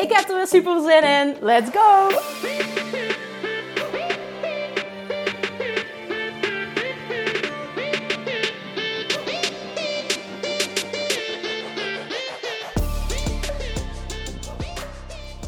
Ik 0.00 0.12
heb 0.12 0.28
er 0.28 0.36
weer 0.36 0.46
super 0.46 0.80
zin 0.80 1.02
in. 1.02 1.36
Let's 1.40 1.70
go! 1.72 2.08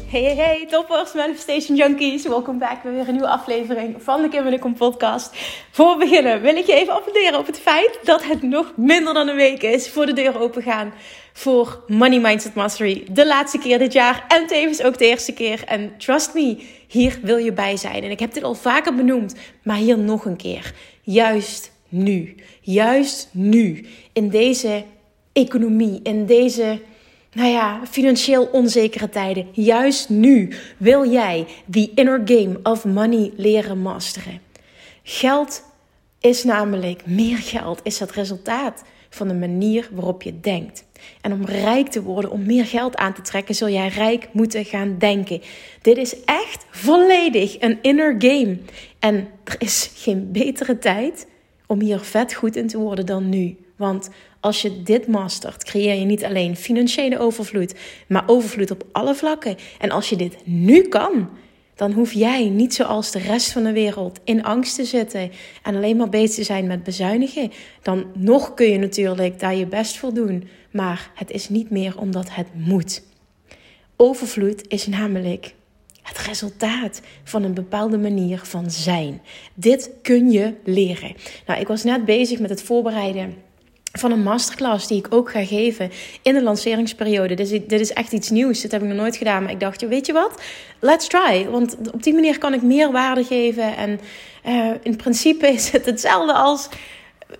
Hey, 0.07 0.23
hey, 0.23 0.35
hey, 0.35 0.65
toppers, 0.69 1.13
Manifestation 1.13 1.77
Junkies. 1.77 2.27
Welkom 2.27 2.57
back 2.57 2.83
bij 2.83 2.91
weer 2.91 3.07
een 3.07 3.11
nieuwe 3.11 3.27
aflevering 3.27 4.03
van 4.03 4.21
de 4.21 4.29
Kim 4.29 4.47
en 4.47 4.59
Kom 4.59 4.75
podcast. 4.75 5.35
Voor 5.71 5.91
we 5.91 5.97
beginnen 5.97 6.41
wil 6.41 6.55
ik 6.55 6.65
je 6.65 6.73
even 6.73 6.93
attenderen 6.93 7.39
op 7.39 7.45
het 7.45 7.59
feit 7.59 7.99
dat 8.03 8.23
het 8.23 8.41
nog 8.41 8.73
minder 8.75 9.13
dan 9.13 9.27
een 9.27 9.35
week 9.35 9.63
is 9.63 9.89
voor 9.89 10.05
de 10.05 10.13
deuren 10.13 10.41
open 10.41 10.61
gaan 10.61 10.93
voor 11.33 11.83
Money 11.87 12.19
Mindset 12.19 12.53
Mastery. 12.53 13.07
De 13.11 13.27
laatste 13.27 13.57
keer 13.57 13.77
dit 13.79 13.93
jaar 13.93 14.25
en 14.27 14.47
tevens 14.47 14.83
ook 14.83 14.97
de 14.97 15.05
eerste 15.05 15.33
keer. 15.33 15.63
En 15.65 15.97
trust 15.97 16.33
me, 16.33 16.63
hier 16.87 17.19
wil 17.21 17.37
je 17.37 17.53
bij 17.53 17.77
zijn. 17.77 18.03
En 18.03 18.11
ik 18.11 18.19
heb 18.19 18.33
dit 18.33 18.43
al 18.43 18.55
vaker 18.55 18.95
benoemd, 18.95 19.35
maar 19.63 19.77
hier 19.77 19.97
nog 19.97 20.25
een 20.25 20.35
keer. 20.35 20.73
Juist 21.01 21.71
nu. 21.89 22.35
Juist 22.61 23.29
nu. 23.31 23.85
In 24.13 24.29
deze 24.29 24.83
economie, 25.33 25.99
in 26.03 26.25
deze 26.25 26.79
nou 27.33 27.49
ja, 27.49 27.81
financieel 27.89 28.45
onzekere 28.45 29.09
tijden. 29.09 29.47
Juist 29.51 30.09
nu 30.09 30.53
wil 30.77 31.11
jij 31.11 31.45
die 31.65 31.91
inner 31.95 32.21
game 32.25 32.59
of 32.63 32.85
money 32.85 33.31
leren 33.35 33.81
masteren. 33.81 34.41
Geld 35.03 35.63
is 36.19 36.43
namelijk, 36.43 37.05
meer 37.05 37.37
geld 37.37 37.79
is 37.83 37.99
het 37.99 38.11
resultaat 38.11 38.83
van 39.09 39.27
de 39.27 39.33
manier 39.33 39.89
waarop 39.91 40.21
je 40.21 40.39
denkt. 40.39 40.85
En 41.21 41.33
om 41.33 41.45
rijk 41.45 41.87
te 41.87 42.01
worden, 42.01 42.31
om 42.31 42.45
meer 42.45 42.65
geld 42.65 42.95
aan 42.95 43.13
te 43.13 43.21
trekken, 43.21 43.55
zul 43.55 43.69
jij 43.69 43.87
rijk 43.87 44.29
moeten 44.31 44.65
gaan 44.65 44.95
denken. 44.97 45.41
Dit 45.81 45.97
is 45.97 46.23
echt 46.25 46.65
volledig 46.69 47.61
een 47.61 47.77
inner 47.81 48.15
game. 48.17 48.57
En 48.99 49.27
er 49.43 49.55
is 49.57 49.91
geen 49.95 50.31
betere 50.31 50.79
tijd 50.79 51.27
om 51.67 51.81
hier 51.81 51.99
vet 51.99 52.33
goed 52.33 52.55
in 52.55 52.67
te 52.67 52.77
worden 52.77 53.05
dan 53.05 53.29
nu. 53.29 53.57
Want 53.75 54.09
als 54.39 54.61
je 54.61 54.83
dit 54.83 55.07
mastert, 55.07 55.63
creëer 55.63 55.95
je 55.95 56.05
niet 56.05 56.23
alleen 56.23 56.55
financiële 56.55 57.19
overvloed, 57.19 57.75
maar 58.07 58.23
overvloed 58.25 58.71
op 58.71 58.83
alle 58.91 59.15
vlakken. 59.15 59.55
En 59.79 59.91
als 59.91 60.09
je 60.09 60.15
dit 60.15 60.37
nu 60.43 60.81
kan, 60.81 61.29
dan 61.75 61.91
hoef 61.91 62.11
jij 62.13 62.49
niet 62.49 62.73
zoals 62.73 63.11
de 63.11 63.19
rest 63.19 63.51
van 63.51 63.63
de 63.63 63.71
wereld 63.71 64.19
in 64.23 64.43
angst 64.43 64.75
te 64.75 64.85
zitten 64.85 65.31
en 65.63 65.75
alleen 65.75 65.97
maar 65.97 66.09
bezig 66.09 66.35
te 66.35 66.43
zijn 66.43 66.67
met 66.67 66.83
bezuinigen. 66.83 67.51
Dan 67.81 68.05
nog 68.13 68.53
kun 68.53 68.67
je 68.67 68.77
natuurlijk 68.77 69.39
daar 69.39 69.55
je 69.55 69.65
best 69.65 69.97
voor 69.97 70.13
doen, 70.13 70.47
maar 70.73 71.11
het 71.15 71.31
is 71.31 71.49
niet 71.49 71.69
meer 71.69 71.97
omdat 71.97 72.35
het 72.35 72.47
moet. 72.53 73.03
Overvloed 73.95 74.63
is 74.67 74.87
namelijk 74.87 75.53
het 76.01 76.17
resultaat 76.17 77.01
van 77.23 77.43
een 77.43 77.53
bepaalde 77.53 77.97
manier 77.97 78.39
van 78.43 78.71
zijn. 78.71 79.21
Dit 79.53 79.89
kun 80.01 80.31
je 80.31 80.53
leren. 80.63 81.15
Nou, 81.45 81.59
ik 81.59 81.67
was 81.67 81.83
net 81.83 82.05
bezig 82.05 82.39
met 82.39 82.49
het 82.49 82.63
voorbereiden 82.63 83.33
van 83.99 84.11
een 84.11 84.23
masterclass 84.23 84.87
die 84.87 84.97
ik 84.97 85.07
ook 85.09 85.31
ga 85.31 85.45
geven 85.45 85.91
in 86.21 86.33
de 86.33 86.43
lanceringsperiode. 86.43 87.33
Dus 87.33 87.49
dit 87.49 87.71
is 87.71 87.93
echt 87.93 88.11
iets 88.11 88.29
nieuws. 88.29 88.61
Dit 88.61 88.71
heb 88.71 88.81
ik 88.81 88.87
nog 88.87 88.97
nooit 88.97 89.15
gedaan. 89.15 89.43
Maar 89.43 89.51
ik 89.51 89.59
dacht, 89.59 89.87
weet 89.87 90.05
je 90.05 90.13
wat? 90.13 90.41
Let's 90.79 91.07
try. 91.07 91.47
Want 91.49 91.77
op 91.93 92.03
die 92.03 92.13
manier 92.13 92.37
kan 92.37 92.53
ik 92.53 92.61
meer 92.61 92.91
waarde 92.91 93.23
geven. 93.23 93.77
En 93.77 93.99
uh, 94.45 94.71
in 94.83 94.95
principe 94.95 95.47
is 95.57 95.71
het 95.71 95.85
hetzelfde 95.85 96.33
als 96.33 96.69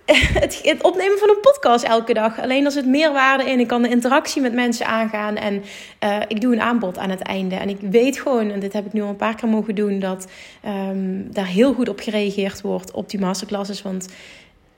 het, 0.40 0.60
het, 0.62 0.82
opnemen 0.82 1.18
van 1.18 1.28
een 1.28 1.40
podcast 1.40 1.84
elke 1.84 2.14
dag. 2.14 2.40
Alleen 2.40 2.64
er 2.64 2.70
zit 2.70 2.86
meer 2.86 3.12
waarde 3.12 3.50
in. 3.50 3.60
Ik 3.60 3.66
kan 3.66 3.82
de 3.82 3.88
interactie 3.88 4.42
met 4.42 4.52
mensen 4.52 4.86
aangaan. 4.86 5.36
En 5.36 5.62
uh, 6.04 6.16
ik 6.28 6.40
doe 6.40 6.52
een 6.52 6.60
aanbod 6.60 6.98
aan 6.98 7.10
het 7.10 7.22
einde. 7.22 7.54
En 7.54 7.68
ik 7.68 7.80
weet 7.80 8.18
gewoon, 8.18 8.50
en 8.50 8.60
dit 8.60 8.72
heb 8.72 8.86
ik 8.86 8.92
nu 8.92 9.02
al 9.02 9.08
een 9.08 9.16
paar 9.16 9.34
keer 9.34 9.48
mogen 9.48 9.74
doen, 9.74 9.98
dat 9.98 10.26
um, 10.66 11.32
daar 11.32 11.46
heel 11.46 11.74
goed 11.74 11.88
op 11.88 12.00
gereageerd 12.00 12.60
wordt 12.60 12.90
op 12.90 13.10
die 13.10 13.20
masterclasses. 13.20 13.82
Want 13.82 14.08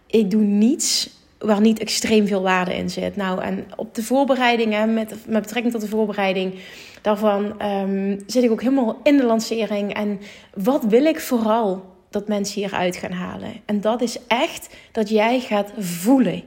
ik 0.06 0.31
doe 0.31 0.43
niets 0.43 1.10
waar 1.38 1.60
niet 1.60 1.78
extreem 1.78 2.27
veel 2.27 2.43
waarde 2.43 2.77
in 2.77 2.91
zit. 2.91 3.16
Nou, 3.16 3.43
en 3.43 3.66
op 3.77 3.94
de 3.94 4.03
voorbereidingen, 4.03 4.94
met, 4.94 5.15
met 5.27 5.43
betrekking 5.43 5.72
tot 5.72 5.83
de 5.83 5.88
voorbereiding 5.88 6.54
daarvan, 7.03 7.62
um, 7.62 8.19
zit 8.27 8.43
ik 8.44 8.50
ook 8.50 8.62
helemaal 8.62 9.00
in 9.03 9.16
de 9.16 9.25
lancering. 9.25 9.94
En 9.94 10.21
wat 10.54 10.84
wil 10.84 11.04
ik 11.04 11.21
vooral 11.21 11.95
dat 12.19 12.28
mensen 12.28 12.60
hieruit 12.60 12.97
gaan 12.97 13.12
halen? 13.12 13.53
En 13.65 13.81
dat 13.81 14.03
is 14.03 14.19
echt 14.27 14.69
dat 14.93 15.09
jij 15.09 15.41
gaat 15.41 15.72
voelen 15.78 16.43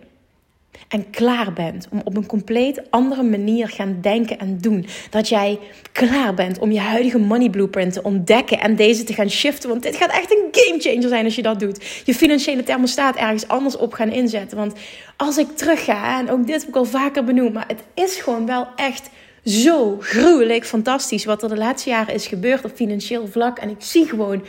en 0.87 1.09
klaar 1.09 1.53
bent 1.53 1.87
om 1.91 2.01
op 2.03 2.17
een 2.17 2.25
compleet 2.25 2.81
andere 2.89 3.23
manier 3.23 3.67
gaan 3.67 3.97
denken 4.01 4.39
en 4.39 4.57
doen. 4.57 4.85
Dat 5.09 5.29
jij 5.29 5.59
klaar 5.91 6.33
bent 6.33 6.59
om 6.59 6.71
je 6.71 6.79
huidige 6.79 7.17
money 7.17 7.49
blueprint 7.49 7.93
te 7.93 8.03
ontdekken 8.03 8.59
en 8.59 8.75
deze 8.75 9.03
te 9.03 9.13
gaan 9.13 9.29
shiften. 9.29 9.69
Want 9.69 9.83
dit 9.83 9.95
gaat 9.95 10.11
echt 10.11 10.31
een 10.31 10.47
game 10.51 10.79
changer 10.79 11.09
zijn 11.09 11.25
als 11.25 11.35
je 11.35 11.41
dat 11.41 11.59
doet. 11.59 12.01
Je 12.05 12.13
financiële 12.13 12.63
thermostaat 12.63 13.15
ergens 13.15 13.47
anders 13.47 13.77
op 13.77 13.93
gaan 13.93 14.11
inzetten. 14.11 14.57
Want 14.57 14.73
als 15.17 15.37
ik 15.37 15.57
terug 15.57 15.83
ga, 15.83 16.19
en 16.19 16.29
ook 16.29 16.47
dit 16.47 16.59
heb 16.59 16.69
ik 16.69 16.75
al 16.75 16.85
vaker 16.85 17.23
benoemd, 17.23 17.53
maar 17.53 17.67
het 17.67 17.83
is 17.93 18.15
gewoon 18.15 18.45
wel 18.45 18.67
echt 18.75 19.09
zo 19.43 19.97
gruwelijk 19.99 20.65
fantastisch 20.65 21.25
wat 21.25 21.43
er 21.43 21.49
de 21.49 21.57
laatste 21.57 21.89
jaren 21.89 22.13
is 22.13 22.27
gebeurd 22.27 22.65
op 22.65 22.71
financieel 22.75 23.27
vlak. 23.27 23.59
En 23.59 23.69
ik 23.69 23.81
zie 23.81 24.07
gewoon 24.07 24.43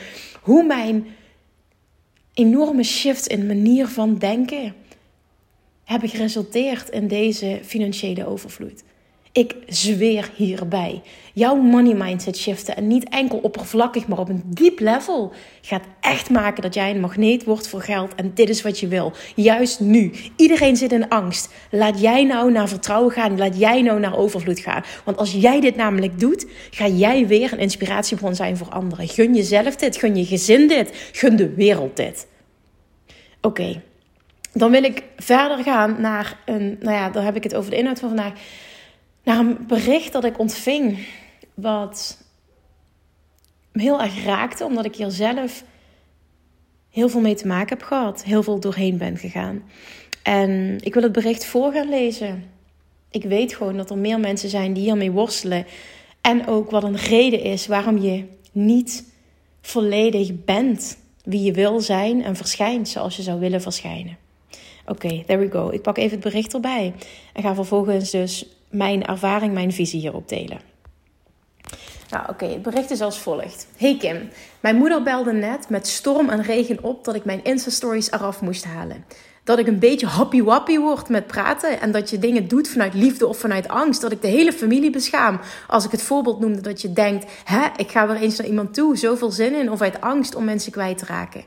hoe 0.50 0.65
mijn 0.65 1.06
enorme 2.34 2.83
shift 2.83 3.27
in 3.27 3.47
manier 3.47 3.87
van 3.87 4.19
denken 4.19 4.75
hebben 5.84 6.09
geresulteerd 6.09 6.88
in 6.88 7.09
deze 7.09 7.61
financiële 7.62 8.27
overvloed. 8.27 8.83
Ik 9.33 9.57
zweer 9.67 10.31
hierbij. 10.35 11.03
Jouw 11.33 11.57
money 11.57 11.95
mindset 11.95 12.37
shiften 12.37 12.77
en 12.77 12.87
niet 12.87 13.09
enkel 13.09 13.39
oppervlakkig, 13.39 14.07
maar 14.07 14.19
op 14.19 14.29
een 14.29 14.43
diep 14.47 14.81
level 14.81 15.33
gaat 15.61 15.83
echt 16.01 16.31
maken 16.31 16.63
dat 16.63 16.75
jij 16.75 16.91
een 16.91 17.01
magneet 17.01 17.45
wordt 17.45 17.69
voor 17.69 17.81
geld. 17.81 18.15
En 18.15 18.31
dit 18.35 18.49
is 18.49 18.63
wat 18.63 18.79
je 18.79 18.89
wil. 18.89 19.13
Juist 19.35 19.81
nu. 19.81 20.13
Iedereen 20.37 20.77
zit 20.77 20.93
in 20.93 21.09
angst. 21.09 21.53
Laat 21.71 22.01
jij 22.01 22.25
nou 22.25 22.53
naar 22.53 22.69
vertrouwen 22.69 23.13
gaan. 23.13 23.39
Laat 23.39 23.59
jij 23.59 23.83
nou 23.83 24.01
naar 24.01 24.17
overvloed 24.17 24.61
gaan. 24.61 24.85
Want 25.05 25.17
als 25.17 25.33
jij 25.33 25.61
dit 25.61 25.77
namelijk 25.77 26.21
doet, 26.21 26.47
ga 26.71 26.87
jij 26.87 27.27
weer 27.27 27.53
een 27.53 27.59
inspiratiebron 27.59 28.35
zijn 28.35 28.57
voor 28.57 28.69
anderen. 28.69 29.09
Gun 29.09 29.35
jezelf 29.35 29.77
dit. 29.77 29.97
Gun 29.97 30.17
je 30.17 30.25
gezin 30.25 30.69
dit. 30.69 31.11
Gun 31.13 31.37
de 31.37 31.55
wereld 31.55 31.97
dit. 31.97 32.27
Oké 33.41 33.83
dan 34.53 34.71
wil 34.71 34.83
ik 34.83 35.03
verder 35.17 35.63
gaan 35.63 36.01
naar 36.01 36.37
een, 36.45 36.77
nou 36.81 36.97
ja, 36.97 37.11
daar 37.11 37.25
heb 37.25 37.37
ik 37.37 37.43
het 37.43 37.55
over 37.55 37.71
de 37.71 37.77
inhoud 37.77 37.99
van 37.99 38.09
vandaag, 38.09 38.33
naar 39.25 39.39
een 39.39 39.67
bericht 39.67 40.13
dat 40.13 40.25
ik 40.25 40.39
ontving, 40.39 41.07
wat 41.55 42.25
me 43.73 43.83
heel 43.83 44.03
erg 44.03 44.25
raakte, 44.25 44.65
omdat 44.65 44.85
ik 44.85 44.97
hier 44.97 45.11
zelf 45.11 45.65
heel 46.91 47.09
veel 47.09 47.21
mee 47.21 47.34
te 47.34 47.47
maken 47.47 47.78
heb 47.78 47.87
gehad, 47.87 48.25
heel 48.25 48.43
veel 48.43 48.61
doorheen 48.61 48.99
ben 48.99 49.17
gegaan. 49.17 49.63
En 50.22 50.78
ik 50.81 50.95
wil 50.95 51.03
het 51.03 51.13
bericht 51.13 51.45
voor 51.45 51.72
gaan 51.72 51.89
lezen. 51.89 52.45
Ik 53.11 53.25
weet 53.25 53.55
gewoon 53.55 53.77
dat 53.77 53.91
er 53.91 53.99
meer 53.99 54.21
mensen 54.21 54.49
zijn 54.49 54.72
die 54.72 54.83
hiermee 54.83 55.11
worstelen. 55.11 55.66
En 56.21 56.47
ook 56.47 56.71
wat 56.71 56.83
een 56.83 56.97
reden 56.97 57.43
is 57.43 57.66
waarom 57.66 57.99
je 57.99 58.25
niet 58.53 59.05
volledig 59.61 60.45
bent 60.45 60.99
wie 61.25 61.43
je 61.43 61.53
wil 61.53 61.81
zijn 61.81 62.25
en 62.25 62.37
verschijnt 62.37 62.89
zoals 62.89 63.16
je 63.16 63.23
zou 63.23 63.41
willen 63.41 63.63
verschijnen. 63.63 64.16
Oké, 64.87 65.23
there 65.27 65.39
we 65.39 65.51
go. 65.51 65.69
Ik 65.69 65.83
pak 65.83 65.99
even 65.99 66.11
het 66.11 66.21
bericht 66.21 66.55
erbij 66.55 66.95
en 67.33 67.43
ga 67.43 67.55
vervolgens 67.55 68.11
dus 68.11 68.47
mijn 68.71 69.07
ervaring, 69.07 69.55
mijn 69.55 69.72
visie 69.72 70.01
hierop 70.01 70.28
delen. 70.28 70.61
Nou, 72.11 72.28
oké, 72.28 72.47
het 72.47 72.63
bericht 72.63 72.91
is 72.91 73.01
als 73.01 73.19
volgt. 73.19 73.67
Hey 73.77 73.97
Kim, 73.97 74.28
mijn 74.61 74.77
moeder 74.77 75.03
belde 75.03 75.33
net 75.33 75.69
met 75.69 75.87
storm 75.87 76.28
en 76.28 76.43
regen 76.43 76.83
op 76.83 77.05
dat 77.05 77.15
ik 77.15 77.25
mijn 77.25 77.45
Insta-stories 77.45 78.11
eraf 78.11 78.41
moest 78.41 78.65
halen. 78.65 79.05
Dat 79.45 79.59
ik 79.59 79.67
een 79.67 79.78
beetje 79.78 80.07
happy-wappy 80.07 80.78
word 80.78 81.09
met 81.09 81.27
praten 81.27 81.81
en 81.81 81.93
dat 81.93 82.11
je 82.11 82.19
dingen 82.19 82.49
doet 82.49 82.69
vanuit 82.69 82.95
liefde 82.95 83.27
of 83.27 83.39
vanuit 83.39 83.69
angst. 83.69 84.01
Dat 84.01 84.13
ik 84.13 84.22
de 84.22 84.28
hele 84.28 84.53
familie 84.53 84.91
beschaam. 84.91 85.41
Als 85.66 85.84
ik 85.84 85.91
het 85.91 86.03
voorbeeld 86.03 86.41
noemde 86.41 86.61
dat 86.61 86.81
je 86.81 86.93
denkt, 86.93 87.27
hè, 87.45 87.66
ik 87.77 87.91
ga 87.91 88.07
weer 88.07 88.16
eens 88.16 88.39
naar 88.39 88.47
iemand 88.47 88.75
toe, 88.75 88.97
zoveel 88.97 89.31
zin 89.31 89.55
in, 89.55 89.71
of 89.71 89.81
uit 89.81 90.01
angst 90.01 90.34
om 90.34 90.45
mensen 90.45 90.73
kwijt 90.73 90.99
te 90.99 91.05
raken. 91.05 91.45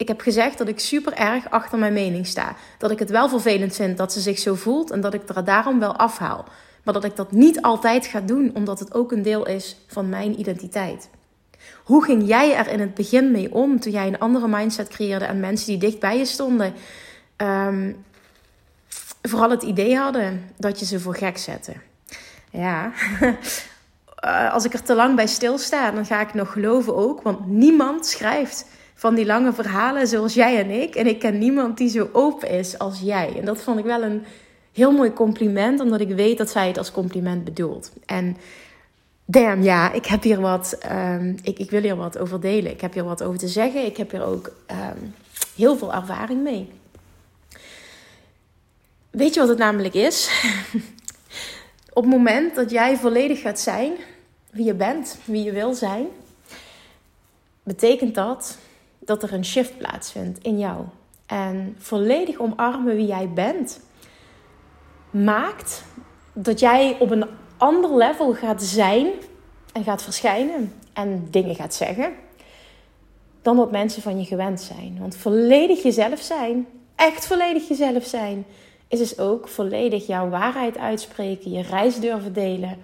Ik 0.00 0.08
heb 0.08 0.20
gezegd 0.20 0.58
dat 0.58 0.68
ik 0.68 0.78
super 0.78 1.12
erg 1.12 1.50
achter 1.50 1.78
mijn 1.78 1.92
mening 1.92 2.26
sta. 2.26 2.56
Dat 2.78 2.90
ik 2.90 2.98
het 2.98 3.10
wel 3.10 3.28
vervelend 3.28 3.74
vind 3.76 3.96
dat 3.96 4.12
ze 4.12 4.20
zich 4.20 4.38
zo 4.38 4.54
voelt 4.54 4.90
en 4.90 5.00
dat 5.00 5.14
ik 5.14 5.28
er 5.28 5.44
daarom 5.44 5.78
wel 5.78 5.96
afhaal. 5.96 6.44
Maar 6.84 6.94
dat 6.94 7.04
ik 7.04 7.16
dat 7.16 7.32
niet 7.32 7.62
altijd 7.62 8.06
ga 8.06 8.20
doen, 8.20 8.50
omdat 8.54 8.78
het 8.78 8.94
ook 8.94 9.12
een 9.12 9.22
deel 9.22 9.46
is 9.46 9.76
van 9.86 10.08
mijn 10.08 10.40
identiteit. 10.40 11.08
Hoe 11.84 12.04
ging 12.04 12.26
jij 12.26 12.56
er 12.56 12.68
in 12.68 12.80
het 12.80 12.94
begin 12.94 13.30
mee 13.30 13.54
om 13.54 13.80
toen 13.80 13.92
jij 13.92 14.06
een 14.06 14.18
andere 14.18 14.48
mindset 14.48 14.88
creëerde 14.88 15.24
en 15.24 15.40
mensen 15.40 15.66
die 15.66 15.78
dicht 15.78 15.98
bij 15.98 16.18
je 16.18 16.24
stonden, 16.24 16.74
um, 17.36 18.04
vooral 19.22 19.50
het 19.50 19.62
idee 19.62 19.96
hadden 19.96 20.50
dat 20.56 20.78
je 20.78 20.84
ze 20.84 21.00
voor 21.00 21.16
gek 21.16 21.38
zette? 21.38 21.72
Ja, 22.50 22.92
eh, 24.16 24.52
als 24.52 24.64
ik 24.64 24.72
er 24.72 24.82
te 24.82 24.94
lang 24.94 25.16
bij 25.16 25.26
stilsta, 25.26 25.90
dan 25.90 26.06
ga 26.06 26.20
ik 26.20 26.34
nog 26.34 26.52
geloven 26.52 26.96
ook, 26.96 27.22
want 27.22 27.46
niemand 27.46 28.06
schrijft 28.06 28.66
van 29.00 29.14
die 29.14 29.26
lange 29.26 29.52
verhalen 29.52 30.06
zoals 30.06 30.34
jij 30.34 30.58
en 30.58 30.70
ik. 30.70 30.94
En 30.94 31.06
ik 31.06 31.18
ken 31.18 31.38
niemand 31.38 31.78
die 31.78 31.88
zo 31.88 32.08
open 32.12 32.50
is 32.50 32.78
als 32.78 33.00
jij. 33.00 33.36
En 33.38 33.44
dat 33.44 33.62
vond 33.62 33.78
ik 33.78 33.84
wel 33.84 34.02
een 34.02 34.24
heel 34.72 34.92
mooi 34.92 35.12
compliment, 35.12 35.80
omdat 35.80 36.00
ik 36.00 36.08
weet 36.08 36.38
dat 36.38 36.50
zij 36.50 36.66
het 36.68 36.78
als 36.78 36.90
compliment 36.90 37.44
bedoelt. 37.44 37.92
En 38.06 38.36
damn, 39.24 39.62
ja, 39.62 39.92
ik 39.92 40.06
heb 40.06 40.22
hier 40.22 40.40
wat, 40.40 40.78
um, 40.92 41.36
ik, 41.42 41.58
ik 41.58 41.70
wil 41.70 41.82
hier 41.82 41.96
wat 41.96 42.18
over 42.18 42.40
delen. 42.40 42.72
Ik 42.72 42.80
heb 42.80 42.92
hier 42.92 43.04
wat 43.04 43.22
over 43.22 43.38
te 43.38 43.48
zeggen. 43.48 43.84
Ik 43.84 43.96
heb 43.96 44.10
hier 44.10 44.24
ook 44.24 44.52
um, 44.70 45.14
heel 45.56 45.76
veel 45.76 45.94
ervaring 45.94 46.42
mee. 46.42 46.70
Weet 49.10 49.34
je 49.34 49.40
wat 49.40 49.48
het 49.48 49.58
namelijk 49.58 49.94
is? 49.94 50.30
Op 51.92 52.02
het 52.02 52.12
moment 52.12 52.54
dat 52.54 52.70
jij 52.70 52.96
volledig 52.96 53.40
gaat 53.40 53.60
zijn 53.60 53.92
wie 54.50 54.64
je 54.64 54.74
bent, 54.74 55.18
wie 55.24 55.42
je 55.42 55.52
wil 55.52 55.74
zijn, 55.74 56.06
betekent 57.62 58.14
dat 58.14 58.58
dat 59.00 59.22
er 59.22 59.32
een 59.32 59.44
shift 59.44 59.78
plaatsvindt 59.78 60.44
in 60.44 60.58
jou. 60.58 60.84
En 61.26 61.76
volledig 61.78 62.38
omarmen 62.38 62.96
wie 62.96 63.06
jij 63.06 63.28
bent, 63.28 63.80
maakt 65.10 65.84
dat 66.32 66.60
jij 66.60 66.96
op 66.98 67.10
een 67.10 67.26
ander 67.56 67.96
level 67.96 68.34
gaat 68.34 68.62
zijn 68.62 69.06
en 69.72 69.84
gaat 69.84 70.02
verschijnen 70.02 70.72
en 70.92 71.28
dingen 71.30 71.54
gaat 71.54 71.74
zeggen 71.74 72.12
dan 73.42 73.56
wat 73.56 73.70
mensen 73.70 74.02
van 74.02 74.18
je 74.18 74.24
gewend 74.24 74.60
zijn. 74.60 74.96
Want 75.00 75.16
volledig 75.16 75.82
jezelf 75.82 76.20
zijn, 76.20 76.66
echt 76.96 77.26
volledig 77.26 77.68
jezelf 77.68 78.04
zijn, 78.04 78.44
is 78.88 78.98
dus 78.98 79.18
ook 79.18 79.48
volledig 79.48 80.06
jouw 80.06 80.28
waarheid 80.28 80.78
uitspreken, 80.78 81.50
je 81.50 81.62
reis 81.62 82.00
durven 82.00 82.32
delen, 82.32 82.76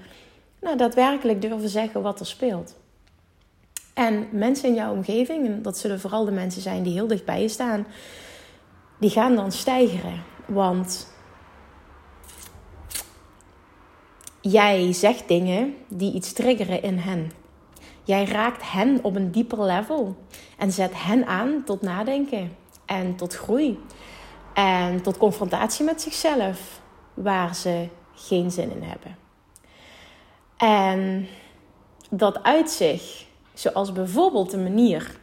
nou, 0.61 0.77
daadwerkelijk 0.77 1.43
durven 1.43 1.69
zeggen 1.69 2.03
wat 2.03 2.21
er 2.21 2.27
speelt. 2.27 2.75
En 3.97 4.29
mensen 4.33 4.69
in 4.69 4.75
jouw 4.75 4.93
omgeving, 4.93 5.47
en 5.47 5.63
dat 5.63 5.79
zullen 5.79 6.01
vooral 6.01 6.25
de 6.25 6.31
mensen 6.31 6.63
zijn 6.63 6.83
die 6.83 6.93
heel 6.93 7.07
dicht 7.07 7.25
bij 7.25 7.43
je 7.43 7.49
staan, 7.49 7.87
die 8.99 9.11
gaan 9.11 9.35
dan 9.35 9.53
stijgeren. 9.53 10.23
Want 10.47 11.15
jij 14.41 14.93
zegt 14.93 15.29
dingen 15.29 15.75
die 15.89 16.13
iets 16.13 16.33
triggeren 16.33 16.83
in 16.83 16.99
hen. 16.99 17.31
Jij 18.05 18.25
raakt 18.25 18.71
hen 18.71 18.99
op 19.03 19.17
een 19.17 19.31
dieper 19.31 19.63
level 19.63 20.17
en 20.59 20.73
zet 20.73 20.93
hen 20.95 21.27
aan 21.27 21.63
tot 21.65 21.83
nadenken 21.83 22.57
en 22.87 23.17
tot 23.17 23.35
groei 23.35 23.79
en 24.55 25.03
tot 25.03 25.17
confrontatie 25.17 25.85
met 25.85 26.03
zichzelf, 26.03 26.81
waar 27.15 27.55
ze 27.55 27.89
geen 28.15 28.51
zin 28.51 28.71
in 28.71 28.83
hebben. 28.83 29.17
En 30.57 31.27
dat 32.11 32.43
uit 32.43 32.71
zich 32.71 33.26
Zoals 33.57 33.93
bijvoorbeeld 33.93 34.51
de 34.51 34.59
manier, 34.59 35.17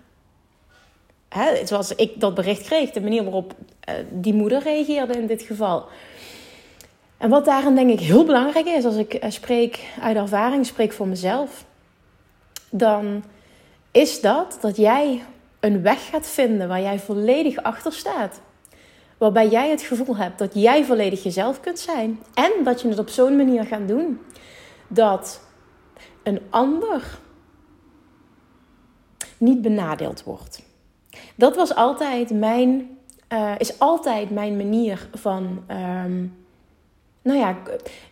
hè, 1.30 1.66
zoals 1.66 1.96
ik 1.96 2.20
dat 2.20 2.34
bericht 2.34 2.62
kreeg, 2.62 2.92
de 2.92 3.02
manier 3.02 3.24
waarop 3.24 3.56
uh, 3.90 3.96
die 4.12 4.34
moeder 4.34 4.62
reageerde 4.64 5.14
in 5.14 5.28
dit 5.28 5.42
geval. 5.42 5.86
En 7.18 7.30
wat 7.30 7.46
daarin 7.46 7.76
denk 7.76 7.90
ik 7.90 8.00
heel 8.00 8.26
belangrijk 8.26 8.66
is, 8.66 8.86
als 8.86 8.96
ik 8.96 9.24
uh, 9.24 9.30
spreek 9.30 9.80
uit 10.02 10.16
ervaring, 10.16 10.66
spreek 10.66 10.94
voor 10.94 11.08
mezelf, 11.08 11.66
dan 12.70 13.24
is 13.92 14.22
dat 14.22 14.58
dat 14.62 14.78
jij 14.78 15.24
een 15.60 15.82
weg 15.82 16.10
gaat 16.10 16.28
vinden 16.28 16.68
waar 16.68 16.82
jij 16.82 17.00
volledig 17.00 17.64
achter 17.64 17.94
staat. 17.94 18.42
Waarbij 19.18 19.48
jij 19.48 19.70
het 19.70 19.82
gevoel 19.82 20.18
hebt 20.18 20.40
dat 20.40 20.54
jij 20.54 20.86
volledig 20.86 21.24
jezelf 21.24 21.60
kunt 21.60 21.80
zijn. 21.80 22.20
En 22.34 22.52
dat 22.64 22.82
je 22.82 22.88
het 22.88 23.00
op 23.00 23.10
zo'n 23.10 23.36
manier 23.36 23.64
gaat 23.64 23.88
doen 23.88 24.20
dat 24.88 25.42
een 26.24 26.42
ander 26.50 27.22
niet 29.38 29.62
benadeeld 29.62 30.24
wordt. 30.24 30.62
Dat 31.36 31.56
was 31.56 31.76
altijd 31.76 32.30
mijn, 32.30 32.98
uh, 33.34 33.52
is 33.58 33.80
altijd 33.80 34.30
mijn 34.30 34.58
manier 34.58 35.08
van, 35.14 35.64
um, 36.06 36.36
nou 37.22 37.40
ja, 37.40 37.58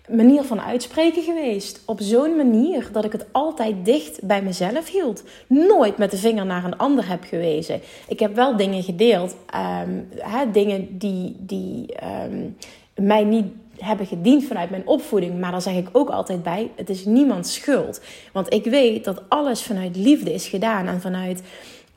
manier 0.09 0.44
van 0.44 0.62
uitspreken 0.62 1.23
geweest. 1.23 1.81
Op 1.85 2.00
zo'n 2.01 2.35
manier 2.35 2.89
dat 2.91 3.06
ik 3.06 3.12
het 3.12 3.25
altijd 3.31 3.85
dicht 3.85 4.23
bij 4.23 4.41
mezelf 4.41 4.89
hield. 4.89 5.23
Nooit 5.47 5.97
met 5.97 6.12
de 6.12 6.18
vinger 6.18 6.45
naar 6.45 6.63
een 6.63 6.77
ander 6.77 7.09
heb 7.09 7.24
gewezen. 7.24 7.81
Ik 8.07 8.19
heb 8.19 8.35
wel 8.35 8.57
dingen 8.57 8.83
gedeeld, 8.83 9.35
um, 9.56 10.09
hè, 10.17 10.51
dingen 10.51 10.97
die, 10.97 11.35
die 11.39 11.95
um, 12.25 12.57
mij 12.95 13.24
niet 13.24 13.45
hebben 13.83 14.06
gediend 14.06 14.44
vanuit 14.44 14.69
mijn 14.69 14.88
opvoeding. 14.88 15.39
Maar 15.39 15.51
daar 15.51 15.62
zeg 15.62 15.75
ik 15.75 15.88
ook 15.92 16.10
altijd 16.10 16.44
bij: 16.44 16.72
het 16.75 16.89
is 16.89 17.06
niemands 17.06 17.54
schuld. 17.54 18.01
Want 18.33 18.54
ik 18.54 18.66
weet 18.66 19.04
dat 19.04 19.22
alles 19.28 19.62
vanuit 19.62 19.95
liefde 19.95 20.33
is 20.33 20.48
gedaan 20.48 20.88
en 20.88 21.01
vanuit. 21.01 21.42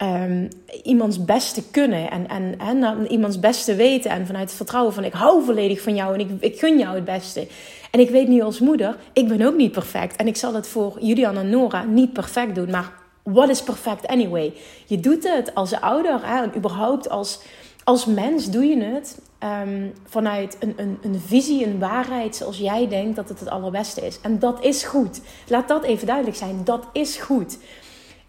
Um, 0.03 0.49
iemands 0.83 1.25
beste 1.25 1.71
kunnen 1.71 2.11
en, 2.11 2.29
en, 2.29 2.59
en 2.59 3.07
iemands 3.13 3.41
beste 3.41 3.75
weten. 3.75 4.11
En 4.11 4.27
vanuit 4.27 4.49
het 4.49 4.57
vertrouwen 4.57 4.95
van 4.95 5.05
ik 5.05 5.13
hou 5.13 5.45
volledig 5.45 5.81
van 5.81 5.95
jou 5.95 6.15
en 6.15 6.21
ik, 6.21 6.29
ik 6.41 6.59
gun 6.59 6.79
jou 6.79 6.95
het 6.95 7.05
beste. 7.05 7.47
En 7.91 8.01
ik 8.01 8.11
weet 8.11 8.29
nu 8.29 8.41
als 8.41 8.59
moeder, 8.59 8.97
ik 9.13 9.29
ben 9.29 9.47
ook 9.47 9.57
niet 9.57 9.73
perfect. 9.73 10.17
En 10.17 10.27
ik 10.27 10.37
zal 10.37 10.55
het 10.55 10.67
voor 10.67 10.97
Julian 11.01 11.37
en 11.37 11.51
Nora 11.51 11.85
niet 11.85 12.13
perfect 12.13 12.55
doen. 12.55 12.71
Maar 12.71 12.93
what 13.23 13.49
is 13.49 13.63
perfect 13.63 14.07
anyway? 14.07 14.53
Je 14.87 15.01
doet 15.01 15.35
het 15.35 15.55
als 15.55 15.81
ouder 15.81 16.21
hè, 16.23 16.43
en 16.43 16.57
überhaupt 16.57 17.09
als, 17.09 17.41
als 17.85 18.07
mens 18.07 18.51
doe 18.51 18.65
je 18.65 18.83
het 18.83 19.19
um, 19.44 19.93
vanuit 20.05 20.56
een, 20.61 20.75
een, 20.76 20.99
een 21.02 21.20
visie, 21.20 21.67
een 21.67 21.79
waarheid 21.79 22.37
zoals 22.37 22.58
jij 22.58 22.88
denkt 22.88 23.17
dat 23.17 23.29
het 23.29 23.41
het 23.41 23.49
allerbeste 23.49 24.06
is. 24.06 24.20
En 24.20 24.38
dat 24.38 24.64
is 24.64 24.85
goed. 24.85 25.20
Laat 25.49 25.69
dat 25.69 25.85
even 25.85 26.06
duidelijk 26.06 26.37
zijn. 26.37 26.64
Dat 26.64 26.87
is 26.93 27.17
goed. 27.17 27.58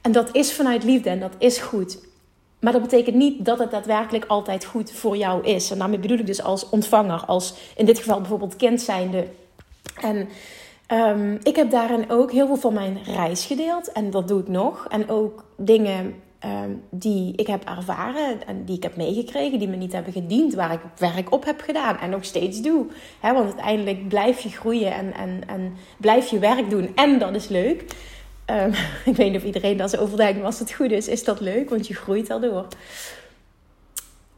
En 0.02 0.12
dat 0.12 0.36
is 0.36 0.54
vanuit 0.54 0.84
liefde 0.84 1.10
en 1.10 1.20
dat 1.20 1.34
is 1.38 1.58
goed. 1.58 2.00
Maar 2.60 2.74
dat 2.74 2.82
betekent 2.82 3.16
niet 3.16 3.46
dat 3.46 3.60
het 3.60 3.72
daadwerkelijk 3.72 4.26
altijd 4.26 4.66
goed 4.66 4.92
voor 4.92 5.18
jou 5.18 5.44
is. 5.44 5.72
En 5.72 5.78
daarmee 5.78 6.00
bedoel 6.00 6.18
ik 6.18 6.26
dus 6.26 6.44
als 6.44 6.70
ontvanger, 6.70 7.26
als 7.26 7.54
in 7.76 7.86
dit 7.86 7.98
geval 7.98 8.20
bijvoorbeeld 8.20 8.56
kind 8.56 8.82
zijnde. 8.82 9.28
En 10.02 10.30
um, 10.92 11.40
ik 11.44 11.56
heb 11.56 11.72
daarin 11.72 12.10
ook 12.10 12.32
heel 12.32 12.48
veel 12.48 12.58
van 12.58 12.74
mijn 12.74 13.04
reis 13.04 13.46
gedeeld. 13.46 13.92
En 13.92 14.10
dat 14.10 14.28
doe 14.28 14.40
ik 14.40 14.48
nog. 14.48 14.88
En 14.90 15.10
ook 15.10 15.44
dingen 15.58 16.16
Ehm, 16.40 16.72
die 16.90 17.34
ik 17.36 17.48
heb 17.48 17.64
ervaren 17.64 18.48
en 18.48 18.66
die 18.66 18.76
ik 18.76 18.84
heb 18.84 18.96
meegekregen, 18.96 19.60
die 19.60 19.68
me 19.68 19.76
niet 19.76 19.92
hebben 19.92 20.14
gediend, 20.14 20.54
waar 20.54 20.72
ik 20.72 20.80
werk 20.98 21.32
op 21.32 21.46
heb 21.46 21.62
gedaan 21.62 21.98
en 21.98 22.10
nog 22.10 22.26
steeds 22.26 22.62
doe. 22.62 22.86
want 23.22 23.46
uiteindelijk 23.46 24.08
blijf 24.08 24.40
je 24.40 24.50
groeien 24.50 24.94
en, 24.94 25.14
en, 25.14 25.42
en 25.48 25.74
blijf 25.98 26.30
je 26.30 26.40
werk 26.40 26.70
doen 26.70 26.92
en 26.96 27.20
dat 27.20 27.36
is 27.36 27.48
leuk. 27.48 27.86
Um, 28.52 28.74
ik 29.12 29.16
weet 29.16 29.32
niet 29.32 29.36
of 29.36 29.44
iedereen 29.44 29.78
daar 29.78 29.90
zo 29.90 29.98
over 29.98 30.18
denkt, 30.18 30.44
als 30.44 30.60
het 30.60 30.74
goed 30.74 30.92
is, 30.92 31.08
is 31.08 31.24
dat 31.24 31.40
leuk, 31.40 31.70
want 31.70 31.88
je 31.88 31.94
groeit 31.94 32.28
daardoor. 32.28 32.68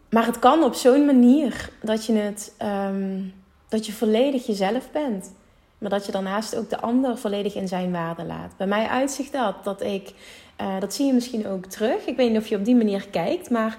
Maar 0.10 0.26
het 0.26 0.40
kan 0.40 0.64
op 0.64 0.74
zo'n 0.74 1.06
manier 1.06 1.70
dat 1.82 2.06
je, 2.06 2.14
het, 2.14 2.54
um, 2.62 3.34
dat 3.70 3.86
je 3.86 3.94
volledig 3.94 4.46
jezelf 4.46 4.92
bent. 4.92 5.32
Maar 5.78 5.90
dat 5.90 6.06
je 6.06 6.12
daarnaast 6.12 6.56
ook 6.56 6.70
de 6.70 6.80
ander 6.80 7.18
volledig 7.18 7.56
in 7.56 7.68
zijn 7.68 7.92
waarde 7.92 8.26
laat. 8.26 8.58
Bij 8.58 8.68
mij 8.68 8.88
uitzicht 8.88 9.32
dat 9.32 9.64
dat 9.64 9.82
ik 9.82 10.14
uh, 10.62 10.80
dat 10.80 10.94
zie 10.94 11.06
je 11.06 11.14
misschien 11.14 11.48
ook 11.48 11.66
terug. 11.66 12.06
Ik 12.06 12.16
weet 12.16 12.30
niet 12.30 12.40
of 12.40 12.48
je 12.48 12.56
op 12.56 12.66
die 12.66 12.76
manier 12.76 13.08
kijkt, 13.10 13.50
maar 13.50 13.78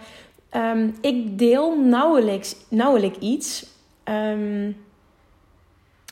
um, 0.57 0.95
ik 1.01 1.39
deel 1.39 1.81
nauwelijks, 1.81 2.57
nauwelijks 2.69 3.19
iets 3.19 3.67
um, 4.05 4.77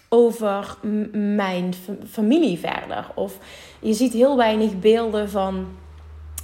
over 0.08 0.76
mijn 1.12 1.74
familie 2.10 2.58
verder. 2.58 3.06
Of 3.14 3.38
je 3.80 3.92
ziet 3.92 4.12
heel 4.12 4.36
weinig 4.36 4.78
beelden 4.78 5.30
van 5.30 5.66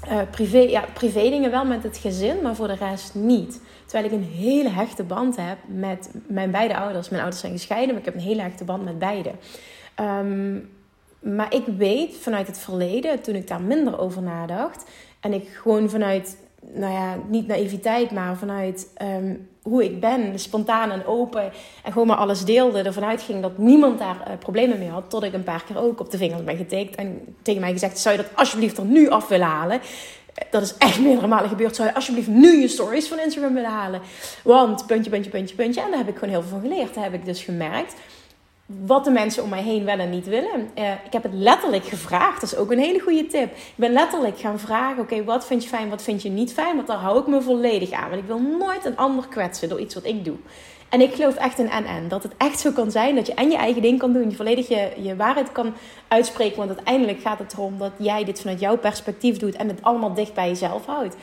uh, 0.09 0.21
privé, 0.31 0.59
ja, 0.59 0.85
privé 0.95 1.31
dingen 1.31 1.51
wel 1.51 1.65
met 1.65 1.83
het 1.83 1.97
gezin, 1.97 2.43
maar 2.43 2.55
voor 2.55 2.67
de 2.67 2.75
rest 2.75 3.15
niet. 3.15 3.61
Terwijl 3.93 4.13
ik 4.13 4.19
een 4.19 4.33
hele 4.33 4.69
hechte 4.69 5.03
band 5.03 5.37
heb 5.37 5.59
met 5.67 6.11
mijn 6.27 6.51
beide 6.51 6.77
ouders. 6.77 7.09
Mijn 7.09 7.23
ouders 7.23 7.43
zijn 7.43 7.53
gescheiden, 7.53 7.89
maar 7.89 7.99
ik 7.99 8.05
heb 8.05 8.15
een 8.15 8.21
hele 8.21 8.43
hechte 8.43 8.65
band 8.65 8.85
met 8.85 8.99
beide. 8.99 9.31
Um, 10.01 10.71
maar 11.19 11.55
ik 11.55 11.65
weet 11.77 12.17
vanuit 12.17 12.47
het 12.47 12.59
verleden, 12.59 13.21
toen 13.21 13.35
ik 13.35 13.49
daar 13.49 13.61
minder 13.61 13.99
over 13.99 14.23
nadacht. 14.23 14.91
En 15.21 15.33
ik 15.33 15.49
gewoon 15.49 15.91
vanuit, 15.91 16.37
nou 16.61 16.93
ja, 16.93 17.17
niet 17.29 17.47
naïviteit, 17.47 18.11
maar 18.11 18.37
vanuit 18.37 18.89
um, 19.03 19.49
hoe 19.63 19.85
ik 19.85 20.01
ben, 20.01 20.39
spontaan 20.39 20.91
en 20.91 21.07
open. 21.07 21.53
En 21.85 21.93
gewoon 21.93 22.07
maar 22.07 22.17
alles 22.17 22.45
deelde. 22.45 22.83
Ervan 22.83 23.05
uitging 23.05 23.43
dat 23.43 23.59
niemand 23.59 23.99
daar 23.99 24.17
uh, 24.29 24.39
problemen 24.39 24.79
mee 24.79 24.89
had. 24.89 25.11
Tot 25.11 25.23
ik 25.23 25.33
een 25.33 25.45
paar 25.45 25.65
keer 25.65 25.79
ook 25.79 26.01
op 26.01 26.11
de 26.11 26.17
vingers 26.17 26.45
ben 26.45 26.57
getikt. 26.57 26.95
En 26.95 27.37
tegen 27.43 27.61
mij 27.61 27.73
gezegd: 27.73 27.99
zou 27.99 28.17
je 28.17 28.23
dat 28.23 28.37
alsjeblieft 28.37 28.79
er 28.79 28.85
nu 28.85 29.09
af 29.09 29.29
willen 29.29 29.47
halen? 29.47 29.81
Dat 30.51 30.63
is 30.63 30.77
echt 30.79 31.01
meerdere 31.01 31.27
malen 31.27 31.49
gebeurd. 31.49 31.77
Zou 31.77 31.89
je 31.89 31.95
alsjeblieft 31.95 32.29
nu 32.29 32.61
je 32.61 32.69
stories 32.69 33.09
van 33.09 33.21
Instagram 33.21 33.55
willen 33.55 33.71
halen? 33.71 34.01
Want 34.45 34.87
puntje, 34.87 35.11
puntje, 35.11 35.31
puntje, 35.31 35.55
puntje. 35.55 35.81
En 35.81 35.89
daar 35.89 35.99
heb 35.99 36.09
ik 36.09 36.15
gewoon 36.15 36.31
heel 36.31 36.43
veel 36.43 36.51
van 36.51 36.69
geleerd. 36.69 36.95
Daar 36.95 37.05
heb 37.05 37.15
ik 37.15 37.25
dus 37.25 37.43
gemerkt 37.43 37.95
wat 38.67 39.05
de 39.05 39.11
mensen 39.11 39.43
om 39.43 39.49
mij 39.49 39.63
heen 39.63 39.85
wel 39.85 39.99
en 39.99 40.11
niet 40.11 40.27
willen. 40.27 40.71
Uh, 40.79 40.91
ik 40.91 41.13
heb 41.13 41.23
het 41.23 41.33
letterlijk 41.33 41.85
gevraagd. 41.85 42.41
Dat 42.41 42.53
is 42.53 42.59
ook 42.59 42.71
een 42.71 42.79
hele 42.79 43.01
goede 43.01 43.27
tip. 43.27 43.51
Ik 43.53 43.73
ben 43.75 43.93
letterlijk 43.93 44.39
gaan 44.39 44.59
vragen: 44.59 45.03
oké, 45.03 45.25
wat 45.25 45.47
vind 45.47 45.63
je 45.63 45.69
fijn, 45.69 45.89
wat 45.89 46.03
vind 46.03 46.23
je 46.23 46.29
niet 46.29 46.53
fijn? 46.53 46.77
Want 46.77 46.87
daar 46.87 46.97
hou 46.97 47.21
ik 47.21 47.27
me 47.27 47.43
volledig 47.43 47.91
aan. 47.91 48.09
Want 48.11 48.23
ik 48.23 48.29
wil 48.29 48.41
nooit 48.41 48.85
een 48.85 48.97
ander 48.97 49.29
kwetsen 49.29 49.69
door 49.69 49.81
iets 49.81 49.95
wat 49.95 50.05
ik 50.05 50.25
doe. 50.25 50.37
En 50.93 51.01
ik 51.01 51.15
geloof 51.15 51.35
echt 51.35 51.59
in 51.59 51.71
en-en. 51.71 52.09
Dat 52.09 52.23
het 52.23 52.33
echt 52.37 52.61
zo 52.61 52.71
kan 52.71 52.91
zijn 52.91 53.15
dat 53.15 53.27
je 53.27 53.35
en 53.35 53.51
je 53.51 53.57
eigen 53.57 53.83
ding 53.83 53.99
kan 53.99 54.13
doen. 54.13 54.31
Je 54.31 54.37
volledig 54.37 54.69
je, 54.69 54.89
je 55.03 55.17
waarheid 55.17 55.53
kan 55.53 55.75
uitspreken. 56.09 56.57
Want 56.57 56.69
uiteindelijk 56.69 57.21
gaat 57.21 57.39
het 57.39 57.53
erom 57.53 57.79
dat 57.79 57.93
jij 57.97 58.25
dit 58.25 58.41
vanuit 58.41 58.61
jouw 58.61 58.77
perspectief 58.77 59.37
doet. 59.37 59.57
En 59.57 59.69
het 59.69 59.83
allemaal 59.83 60.15
dicht 60.15 60.35
bij 60.35 60.49
jezelf 60.49 60.87
houdt. 60.87 61.17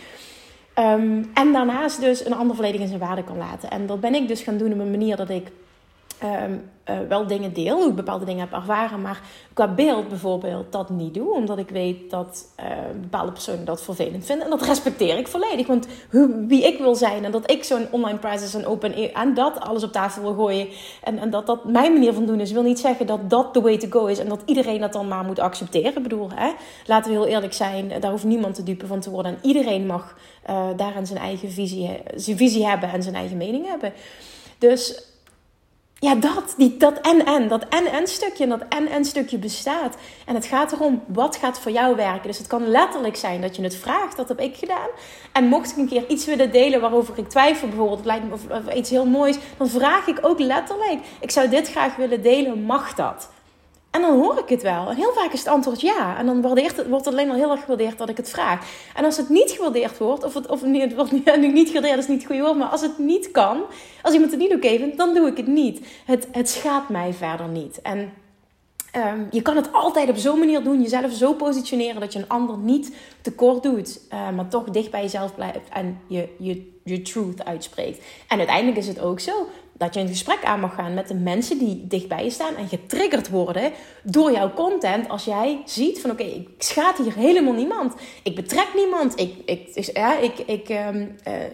Um, 0.79 1.29
en 1.33 1.53
daarnaast 1.53 2.01
dus 2.01 2.25
een 2.25 2.33
ander 2.35 2.55
volledig 2.55 2.81
in 2.81 2.87
zijn 2.87 2.99
waarde 2.99 3.23
kan 3.23 3.37
laten. 3.37 3.69
En 3.69 3.85
dat 3.85 3.99
ben 3.99 4.15
ik 4.15 4.27
dus 4.27 4.41
gaan 4.41 4.57
doen 4.57 4.73
op 4.73 4.79
een 4.79 4.91
manier 4.91 5.15
dat 5.15 5.29
ik 5.29 5.47
um, 6.23 6.69
uh, 6.89 6.99
wel 7.07 7.27
dingen 7.27 7.53
deel, 7.53 7.77
hoe 7.77 7.89
ik 7.89 7.95
bepaalde 7.95 8.25
dingen 8.25 8.41
heb 8.41 8.53
ervaren, 8.53 9.01
maar 9.01 9.21
qua 9.53 9.67
beeld 9.67 10.07
bijvoorbeeld 10.07 10.71
dat 10.71 10.89
niet 10.89 11.13
doe, 11.13 11.33
omdat 11.33 11.57
ik 11.57 11.69
weet 11.69 12.09
dat 12.09 12.53
uh, 12.59 12.65
bepaalde 13.01 13.31
personen 13.31 13.65
dat 13.65 13.83
vervelend 13.83 14.25
vinden. 14.25 14.45
En 14.45 14.51
dat 14.51 14.61
respecteer 14.61 15.17
ik 15.17 15.27
volledig, 15.27 15.67
want 15.67 15.87
wie 16.47 16.63
ik 16.65 16.77
wil 16.79 16.95
zijn 16.95 17.25
en 17.25 17.31
dat 17.31 17.51
ik 17.51 17.63
zo'n 17.63 17.87
online 17.91 18.17
prizes 18.17 18.53
en 18.53 18.65
open 18.65 19.13
en 19.13 19.33
dat 19.33 19.59
alles 19.59 19.83
op 19.83 19.91
tafel 19.91 20.21
wil 20.21 20.33
gooien 20.33 20.67
en, 21.03 21.17
en 21.17 21.29
dat 21.29 21.47
dat 21.47 21.65
mijn 21.65 21.93
manier 21.93 22.13
van 22.13 22.25
doen 22.25 22.39
is, 22.39 22.51
wil 22.51 22.63
niet 22.63 22.79
zeggen 22.79 23.05
dat 23.05 23.29
dat 23.29 23.53
the 23.53 23.61
way 23.61 23.77
to 23.77 23.87
go 23.89 24.05
is 24.05 24.19
en 24.19 24.29
dat 24.29 24.41
iedereen 24.45 24.79
dat 24.79 24.93
dan 24.93 25.07
maar 25.07 25.23
moet 25.23 25.39
accepteren. 25.39 25.95
Ik 25.95 26.03
bedoel, 26.03 26.29
hè? 26.35 26.51
laten 26.85 27.11
we 27.11 27.17
heel 27.17 27.27
eerlijk 27.27 27.53
zijn, 27.53 27.91
daar 27.99 28.11
hoeft 28.11 28.23
niemand 28.23 28.55
te 28.55 28.63
dupe 28.63 28.87
van 28.87 28.99
te 28.99 29.09
worden 29.09 29.31
en 29.31 29.39
iedereen 29.41 29.85
mag 29.85 30.17
uh, 30.49 30.67
daarin 30.75 31.07
zijn 31.07 31.19
eigen 31.19 31.51
visie, 31.51 32.01
zijn 32.15 32.37
visie 32.37 32.67
hebben 32.67 32.91
en 32.91 33.03
zijn 33.03 33.15
eigen 33.15 33.37
mening 33.37 33.65
hebben. 33.67 33.93
Dus 34.57 35.08
ja, 35.99 36.15
dat, 36.15 36.53
die, 36.57 36.77
dat 36.77 37.01
en-en, 37.01 37.47
dat 37.47 37.65
en-en 37.69 38.07
stukje 38.07 38.43
en 38.43 38.49
dat 38.49 38.63
en-en 38.69 39.05
stukje 39.05 39.37
bestaat. 39.37 39.95
En 40.25 40.35
het 40.35 40.45
gaat 40.45 40.71
erom, 40.71 41.03
wat 41.07 41.35
gaat 41.35 41.59
voor 41.59 41.71
jou 41.71 41.95
werken? 41.95 42.27
Dus 42.27 42.37
het 42.37 42.47
kan 42.47 42.67
letterlijk 42.67 43.15
zijn 43.15 43.41
dat 43.41 43.55
je 43.55 43.61
het 43.63 43.75
vraagt, 43.75 44.17
dat 44.17 44.27
heb 44.27 44.39
ik 44.39 44.55
gedaan. 44.55 44.87
En 45.33 45.47
mocht 45.47 45.71
ik 45.71 45.77
een 45.77 45.87
keer 45.87 46.07
iets 46.07 46.25
willen 46.25 46.51
delen 46.51 46.81
waarover 46.81 47.17
ik 47.17 47.29
twijfel, 47.29 47.67
bijvoorbeeld, 47.67 48.05
lijkt 48.05 48.25
me, 48.25 48.33
of, 48.33 48.49
of 48.49 48.73
iets 48.73 48.89
heel 48.89 49.05
moois, 49.05 49.37
dan 49.57 49.69
vraag 49.69 50.07
ik 50.07 50.19
ook 50.21 50.39
letterlijk, 50.39 50.99
ik 51.19 51.31
zou 51.31 51.49
dit 51.49 51.71
graag 51.71 51.95
willen 51.95 52.21
delen, 52.21 52.61
mag 52.61 52.93
dat? 52.93 53.29
En 53.91 54.01
dan 54.01 54.19
hoor 54.19 54.37
ik 54.37 54.49
het 54.49 54.61
wel. 54.61 54.89
En 54.89 54.95
heel 54.95 55.13
vaak 55.13 55.31
is 55.31 55.39
het 55.39 55.47
antwoord 55.47 55.81
ja. 55.81 56.17
En 56.17 56.25
dan 56.25 56.57
het, 56.57 56.87
wordt 56.87 57.05
het 57.05 57.13
alleen 57.13 57.27
maar 57.27 57.37
heel 57.37 57.51
erg 57.51 57.59
gewaardeerd 57.59 57.97
dat 57.97 58.09
ik 58.09 58.17
het 58.17 58.29
vraag. 58.29 58.65
En 58.95 59.05
als 59.05 59.17
het 59.17 59.29
niet 59.29 59.51
gewaardeerd 59.51 59.97
wordt, 59.97 60.23
of 60.23 60.33
het, 60.33 60.47
of 60.47 60.61
het 60.61 60.95
wordt 60.95 61.11
niet 61.41 61.67
gewaardeerd, 61.67 61.97
is 61.97 62.07
niet 62.07 62.17
het 62.17 62.25
goede 62.25 62.41
woord, 62.41 62.57
maar 62.57 62.67
als 62.67 62.81
het 62.81 62.97
niet 62.97 63.31
kan, 63.31 63.61
als 64.01 64.13
iemand 64.13 64.31
het 64.31 64.39
niet 64.39 64.53
oké 64.53 64.77
vindt, 64.77 64.97
dan 64.97 65.13
doe 65.13 65.27
ik 65.27 65.37
het 65.37 65.47
niet. 65.47 65.87
Het, 66.05 66.27
het 66.31 66.49
schaadt 66.49 66.89
mij 66.89 67.13
verder 67.13 67.47
niet. 67.47 67.81
En 67.81 68.13
um, 68.95 69.27
je 69.31 69.41
kan 69.41 69.55
het 69.55 69.73
altijd 69.73 70.09
op 70.09 70.17
zo'n 70.17 70.39
manier 70.39 70.63
doen, 70.63 70.81
jezelf 70.81 71.11
zo 71.11 71.33
positioneren 71.33 71.99
dat 71.99 72.13
je 72.13 72.19
een 72.19 72.27
ander 72.27 72.57
niet 72.57 72.95
tekort 73.21 73.63
doet, 73.63 73.99
uh, 74.13 74.29
maar 74.29 74.47
toch 74.47 74.63
dicht 74.63 74.91
bij 74.91 75.01
jezelf 75.01 75.35
blijft 75.35 75.69
en 75.69 75.99
je, 76.07 76.27
je, 76.37 76.79
je 76.83 77.01
truth 77.01 77.45
uitspreekt. 77.45 78.05
En 78.27 78.37
uiteindelijk 78.37 78.77
is 78.77 78.87
het 78.87 78.99
ook 78.99 79.19
zo 79.19 79.47
dat 79.79 79.93
je 79.93 79.99
een 79.99 80.07
gesprek 80.07 80.43
aan 80.43 80.59
mag 80.59 80.75
gaan 80.75 80.93
met 80.93 81.07
de 81.07 81.13
mensen 81.13 81.57
die 81.57 81.87
dichtbij 81.87 82.23
je 82.23 82.29
staan 82.29 82.55
en 82.55 82.67
getriggerd 82.67 83.29
worden 83.29 83.71
door 84.03 84.31
jouw 84.31 84.53
content. 84.53 85.09
Als 85.09 85.25
jij 85.25 85.61
ziet 85.65 86.01
van 86.01 86.11
oké, 86.11 86.23
ik 86.23 86.47
schaad 86.57 86.97
hier 86.97 87.13
helemaal 87.13 87.53
niemand. 87.53 87.93
Ik 88.23 88.35
betrek 88.35 88.67
niemand. 88.75 89.19
Ik, 89.19 89.35
ik, 89.45 89.91
ja, 89.93 90.17
ik, 90.17 90.37
ik, 90.37 90.69
uh, 90.69 90.87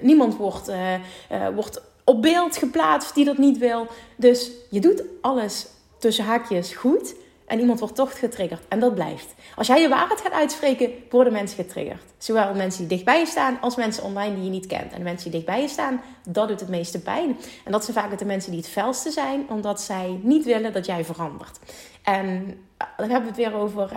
niemand 0.01 0.37
wordt, 0.37 0.69
uh, 0.69 0.93
uh, 0.93 1.47
wordt 1.55 1.81
op 2.03 2.21
beeld 2.21 2.57
geplaatst 2.57 3.15
die 3.15 3.25
dat 3.25 3.37
niet 3.37 3.57
wil. 3.57 3.87
Dus 4.17 4.51
je 4.69 4.79
doet 4.79 5.03
alles 5.21 5.67
tussen 5.99 6.25
haakjes 6.25 6.73
goed. 6.73 7.15
En 7.45 7.59
iemand 7.59 7.79
wordt 7.79 7.95
toch 7.95 8.19
getriggerd. 8.19 8.61
En 8.67 8.79
dat 8.79 8.95
blijft. 8.95 9.33
Als 9.55 9.67
jij 9.67 9.81
je 9.81 9.89
waarheid 9.89 10.21
gaat 10.21 10.31
uitspreken, 10.31 10.91
worden 11.09 11.33
mensen 11.33 11.63
getriggerd. 11.63 12.03
Zowel 12.17 12.53
mensen 12.53 12.79
die 12.79 12.89
dichtbij 12.89 13.19
je 13.19 13.25
staan, 13.25 13.57
als 13.61 13.75
mensen 13.75 14.03
online 14.03 14.35
die 14.35 14.43
je 14.43 14.49
niet 14.49 14.67
kent. 14.67 14.91
En 14.91 14.97
de 14.97 15.03
mensen 15.03 15.31
die 15.31 15.39
dichtbij 15.39 15.61
je 15.61 15.67
staan, 15.67 16.01
dat 16.29 16.47
doet 16.47 16.59
het 16.59 16.69
meeste 16.69 17.01
pijn. 17.01 17.37
En 17.63 17.71
dat 17.71 17.83
zijn 17.83 17.97
vaak 17.97 18.19
de 18.19 18.25
mensen 18.25 18.51
die 18.51 18.59
het 18.59 18.69
felste 18.69 19.11
zijn, 19.11 19.49
omdat 19.49 19.81
zij 19.81 20.19
niet 20.21 20.45
willen 20.45 20.73
dat 20.73 20.85
jij 20.85 21.05
verandert. 21.05 21.59
En 22.03 22.57
dan 22.97 23.09
hebben 23.09 23.33
we 23.33 23.41
het 23.41 23.51
weer 23.51 23.53
over 23.53 23.89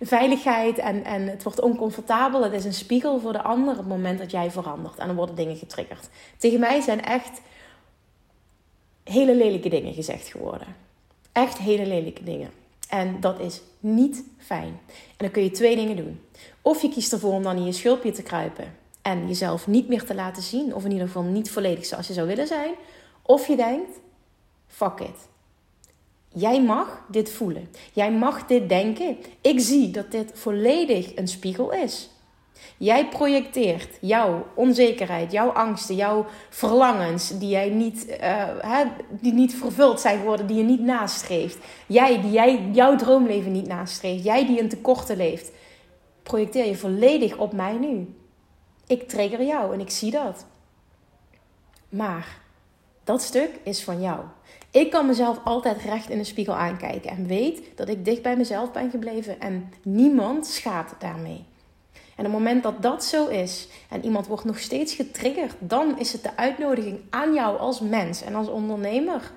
veiligheid 0.00 0.78
en, 0.78 1.04
en 1.04 1.28
het 1.28 1.42
wordt 1.42 1.60
oncomfortabel. 1.60 2.42
Het 2.42 2.52
is 2.52 2.64
een 2.64 2.74
spiegel 2.74 3.20
voor 3.20 3.32
de 3.32 3.42
ander 3.42 3.72
op 3.72 3.78
het 3.78 3.88
moment 3.88 4.18
dat 4.18 4.30
jij 4.30 4.50
verandert. 4.50 4.98
En 4.98 5.06
dan 5.06 5.16
worden 5.16 5.34
dingen 5.34 5.56
getriggerd. 5.56 6.08
Tegen 6.36 6.60
mij 6.60 6.80
zijn 6.80 7.04
echt 7.04 7.40
hele 9.04 9.34
lelijke 9.34 9.68
dingen 9.68 9.94
gezegd 9.94 10.28
geworden. 10.28 10.66
Echt 11.32 11.58
hele 11.58 11.86
lelijke 11.86 12.24
dingen. 12.24 12.61
En 12.92 13.20
dat 13.20 13.40
is 13.40 13.60
niet 13.80 14.24
fijn. 14.38 14.80
En 14.88 15.16
dan 15.16 15.30
kun 15.30 15.42
je 15.42 15.50
twee 15.50 15.76
dingen 15.76 15.96
doen. 15.96 16.20
Of 16.62 16.82
je 16.82 16.88
kiest 16.88 17.12
ervoor 17.12 17.32
om 17.32 17.42
dan 17.42 17.56
in 17.56 17.64
je 17.64 17.72
schulpje 17.72 18.12
te 18.12 18.22
kruipen 18.22 18.76
en 19.02 19.26
jezelf 19.26 19.66
niet 19.66 19.88
meer 19.88 20.04
te 20.04 20.14
laten 20.14 20.42
zien, 20.42 20.74
of 20.74 20.84
in 20.84 20.90
ieder 20.90 21.06
geval 21.06 21.22
niet 21.22 21.50
volledig 21.50 21.86
zoals 21.86 22.06
je 22.06 22.12
zou 22.12 22.26
willen 22.26 22.46
zijn. 22.46 22.74
Of 23.22 23.46
je 23.46 23.56
denkt: 23.56 23.90
fuck 24.66 25.00
it. 25.00 25.28
Jij 26.28 26.62
mag 26.62 27.04
dit 27.08 27.30
voelen. 27.30 27.68
Jij 27.92 28.12
mag 28.12 28.46
dit 28.46 28.68
denken. 28.68 29.16
Ik 29.40 29.60
zie 29.60 29.90
dat 29.90 30.10
dit 30.10 30.30
volledig 30.34 31.16
een 31.16 31.28
spiegel 31.28 31.72
is. 31.72 32.10
Jij 32.76 33.08
projecteert 33.08 33.98
jouw 34.00 34.46
onzekerheid, 34.54 35.32
jouw 35.32 35.48
angsten, 35.48 35.94
jouw 35.94 36.26
verlangens 36.48 37.38
die, 37.38 37.48
jij 37.48 37.68
niet, 37.68 38.16
uh, 38.20 38.80
die 39.10 39.32
niet 39.32 39.54
vervuld 39.54 40.00
zijn 40.00 40.18
geworden, 40.18 40.46
die 40.46 40.56
je 40.56 40.62
niet 40.62 40.80
nastreeft. 40.80 41.58
Jij 41.86 42.20
die 42.20 42.30
jij, 42.30 42.68
jouw 42.72 42.96
droomleven 42.96 43.52
niet 43.52 43.66
nastreeft. 43.66 44.24
Jij 44.24 44.46
die 44.46 44.58
in 44.58 44.68
tekorten 44.68 45.16
leeft. 45.16 45.50
Projecteer 46.22 46.66
je 46.66 46.76
volledig 46.76 47.36
op 47.36 47.52
mij 47.52 47.72
nu. 47.72 48.14
Ik 48.86 49.08
trigger 49.08 49.42
jou 49.42 49.74
en 49.74 49.80
ik 49.80 49.90
zie 49.90 50.10
dat. 50.10 50.46
Maar 51.88 52.40
dat 53.04 53.22
stuk 53.22 53.50
is 53.62 53.84
van 53.84 54.00
jou. 54.00 54.20
Ik 54.70 54.90
kan 54.90 55.06
mezelf 55.06 55.40
altijd 55.44 55.82
recht 55.82 56.10
in 56.10 56.18
de 56.18 56.24
spiegel 56.24 56.54
aankijken 56.54 57.10
en 57.10 57.26
weet 57.26 57.62
dat 57.74 57.88
ik 57.88 58.04
dicht 58.04 58.22
bij 58.22 58.36
mezelf 58.36 58.72
ben 58.72 58.90
gebleven 58.90 59.40
en 59.40 59.72
niemand 59.82 60.46
schaadt 60.46 60.94
daarmee. 60.98 61.44
En 62.16 62.26
op 62.26 62.32
het 62.32 62.40
moment 62.40 62.62
dat 62.62 62.82
dat 62.82 63.04
zo 63.04 63.26
is 63.26 63.68
en 63.88 64.04
iemand 64.04 64.26
wordt 64.26 64.44
nog 64.44 64.58
steeds 64.58 64.94
getriggerd, 64.94 65.54
dan 65.58 65.98
is 65.98 66.12
het 66.12 66.22
de 66.22 66.36
uitnodiging 66.36 67.00
aan 67.10 67.34
jou 67.34 67.58
als 67.58 67.80
mens 67.80 68.22
en 68.22 68.34
als 68.34 68.48
ondernemer 68.48 69.30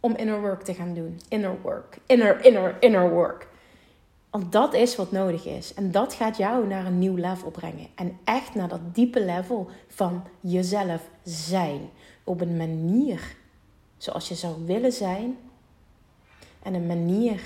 om 0.00 0.16
inner 0.16 0.40
work 0.40 0.62
te 0.62 0.74
gaan 0.74 0.94
doen. 0.94 1.20
Inner 1.28 1.60
work. 1.62 1.98
Inner, 2.06 2.44
inner, 2.44 2.76
inner 2.80 3.10
work. 3.10 3.48
Want 4.30 4.52
dat 4.52 4.74
is 4.74 4.96
wat 4.96 5.12
nodig 5.12 5.46
is. 5.46 5.74
En 5.74 5.90
dat 5.90 6.14
gaat 6.14 6.36
jou 6.36 6.66
naar 6.66 6.86
een 6.86 6.98
nieuw 6.98 7.16
level 7.16 7.50
brengen. 7.50 7.86
En 7.94 8.18
echt 8.24 8.54
naar 8.54 8.68
dat 8.68 8.94
diepe 8.94 9.24
level 9.24 9.70
van 9.88 10.24
jezelf 10.40 11.02
zijn. 11.24 11.90
Op 12.24 12.40
een 12.40 12.56
manier 12.56 13.36
zoals 13.96 14.28
je 14.28 14.34
zou 14.34 14.54
willen 14.66 14.92
zijn. 14.92 15.38
En 16.62 16.74
een 16.74 16.86
manier 16.86 17.40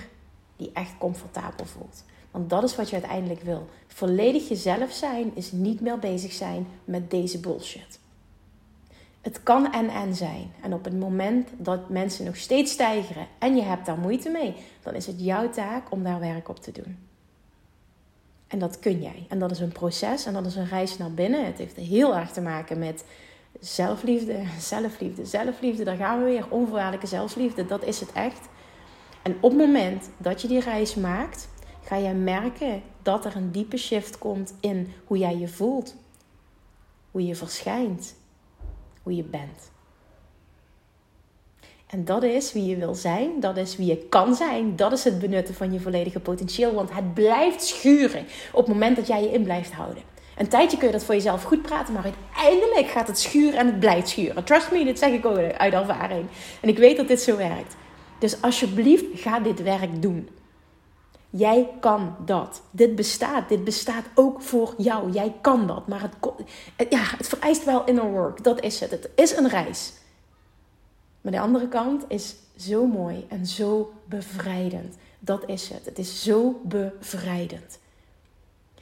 die 0.57 0.71
echt 0.73 0.99
comfortabel 0.99 1.64
voelt. 1.64 2.05
Want 2.35 2.50
dat 2.50 2.62
is 2.62 2.76
wat 2.76 2.88
je 2.91 2.97
uiteindelijk 2.97 3.43
wil. 3.43 3.67
Volledig 3.87 4.49
jezelf 4.49 4.93
zijn 4.93 5.31
is 5.35 5.53
niet 5.53 5.81
meer 5.81 5.99
bezig 5.99 6.33
zijn 6.33 6.67
met 6.85 7.11
deze 7.11 7.38
bullshit. 7.38 7.99
Het 9.21 9.43
kan 9.43 9.73
en 9.73 9.88
en 9.88 10.14
zijn. 10.14 10.53
En 10.62 10.73
op 10.73 10.85
het 10.85 10.99
moment 10.99 11.49
dat 11.57 11.88
mensen 11.88 12.25
nog 12.25 12.37
steeds 12.37 12.73
stijgeren 12.73 13.26
en 13.38 13.57
je 13.57 13.62
hebt 13.62 13.87
daar 13.87 13.99
moeite 13.99 14.29
mee, 14.29 14.55
dan 14.83 14.95
is 14.95 15.07
het 15.07 15.21
jouw 15.21 15.50
taak 15.50 15.91
om 15.91 16.03
daar 16.03 16.21
werk 16.21 16.49
op 16.49 16.59
te 16.61 16.73
doen. 16.73 16.99
En 18.47 18.59
dat 18.59 18.79
kun 18.79 19.03
jij. 19.03 19.26
En 19.29 19.38
dat 19.38 19.50
is 19.50 19.61
een 19.61 19.73
proces 19.73 20.26
en 20.26 20.33
dat 20.33 20.47
is 20.47 20.57
een 20.57 20.69
reis 20.69 20.99
naar 20.99 21.12
binnen. 21.12 21.47
Het 21.47 21.59
heeft 21.59 21.76
heel 21.76 22.17
erg 22.17 22.31
te 22.31 22.41
maken 22.41 22.79
met 22.79 23.05
zelfliefde, 23.61 24.43
zelfliefde, 24.59 25.25
zelfliefde. 25.25 25.85
Daar 25.85 25.97
gaan 25.97 26.19
we 26.19 26.25
weer. 26.25 26.50
Onvoorwaardelijke 26.50 27.07
zelfliefde, 27.07 27.67
dat 27.67 27.85
is 27.85 28.00
het 28.00 28.12
echt. 28.12 28.49
En 29.23 29.37
op 29.41 29.50
het 29.50 29.61
moment 29.61 30.11
dat 30.17 30.43
je 30.43 30.49
die 30.49 30.61
reis 30.61 30.95
maakt, 30.95 31.49
ga 31.85 31.97
je 31.97 32.12
merken 32.12 32.83
dat 33.03 33.25
er 33.25 33.37
een 33.37 33.50
diepe 33.50 33.76
shift 33.76 34.19
komt 34.19 34.55
in 34.61 34.93
hoe 35.05 35.19
jij 35.19 35.37
je 35.37 35.49
voelt, 35.49 35.95
hoe 37.11 37.26
je 37.26 37.35
verschijnt, 37.35 38.14
hoe 39.03 39.17
je 39.17 39.23
bent. 39.23 39.73
En 41.87 42.05
dat 42.05 42.23
is 42.23 42.53
wie 42.53 42.67
je 42.67 42.76
wil 42.76 42.95
zijn, 42.95 43.41
dat 43.41 43.57
is 43.57 43.76
wie 43.76 43.87
je 43.87 43.97
kan 43.97 44.35
zijn, 44.35 44.76
dat 44.76 44.93
is 44.93 45.05
het 45.05 45.19
benutten 45.19 45.55
van 45.55 45.73
je 45.73 45.81
volledige 45.81 46.21
potentieel, 46.21 46.75
want 46.75 46.93
het 46.93 47.14
blijft 47.14 47.64
schuren 47.64 48.26
op 48.53 48.67
het 48.67 48.75
moment 48.75 48.97
dat 48.97 49.07
jij 49.07 49.23
je 49.23 49.31
in 49.31 49.43
blijft 49.43 49.73
houden. 49.73 50.03
Een 50.37 50.49
tijdje 50.49 50.76
kun 50.76 50.87
je 50.87 50.93
dat 50.93 51.05
voor 51.05 51.14
jezelf 51.14 51.43
goed 51.43 51.62
praten, 51.62 51.95
maar 51.95 52.05
uiteindelijk 52.05 52.87
gaat 52.87 53.07
het 53.07 53.19
schuren 53.19 53.59
en 53.59 53.67
het 53.67 53.79
blijft 53.79 54.09
schuren. 54.09 54.45
Trust 54.45 54.73
me, 54.73 54.85
dit 54.85 54.99
zeg 54.99 55.12
ik 55.12 55.26
ook 55.26 55.37
uit 55.37 55.73
ervaring. 55.73 56.26
En 56.61 56.69
ik 56.69 56.79
weet 56.79 56.97
dat 56.97 57.09
dit 57.09 57.21
zo 57.21 57.37
werkt. 57.37 57.76
Dus 58.19 58.43
alsjeblieft, 58.43 59.05
ga 59.14 59.41
dit 59.41 59.62
werk 59.62 60.03
doen. 60.03 60.29
Jij 61.37 61.71
kan 61.81 62.17
dat. 62.25 62.62
Dit 62.71 62.95
bestaat. 62.95 63.49
Dit 63.49 63.64
bestaat 63.64 64.05
ook 64.14 64.43
voor 64.43 64.75
jou. 64.79 65.11
Jij 65.11 65.35
kan 65.41 65.67
dat. 65.67 65.87
Maar 65.88 66.00
het, 66.00 66.91
ja, 66.91 67.03
het 67.17 67.29
vereist 67.29 67.64
wel 67.64 67.85
inner 67.85 68.11
work. 68.11 68.45
Dat 68.45 68.61
is 68.61 68.81
het. 68.81 68.91
Het 68.91 69.11
is 69.14 69.37
een 69.37 69.49
reis. 69.49 69.93
Maar 71.21 71.33
de 71.33 71.41
andere 71.41 71.69
kant 71.69 72.05
is 72.09 72.37
zo 72.57 72.87
mooi 72.87 73.26
en 73.29 73.47
zo 73.47 73.93
bevrijdend. 74.05 74.97
Dat 75.19 75.49
is 75.49 75.69
het. 75.69 75.85
Het 75.85 75.99
is 75.99 76.23
zo 76.23 76.61
bevrijdend. 76.64 77.79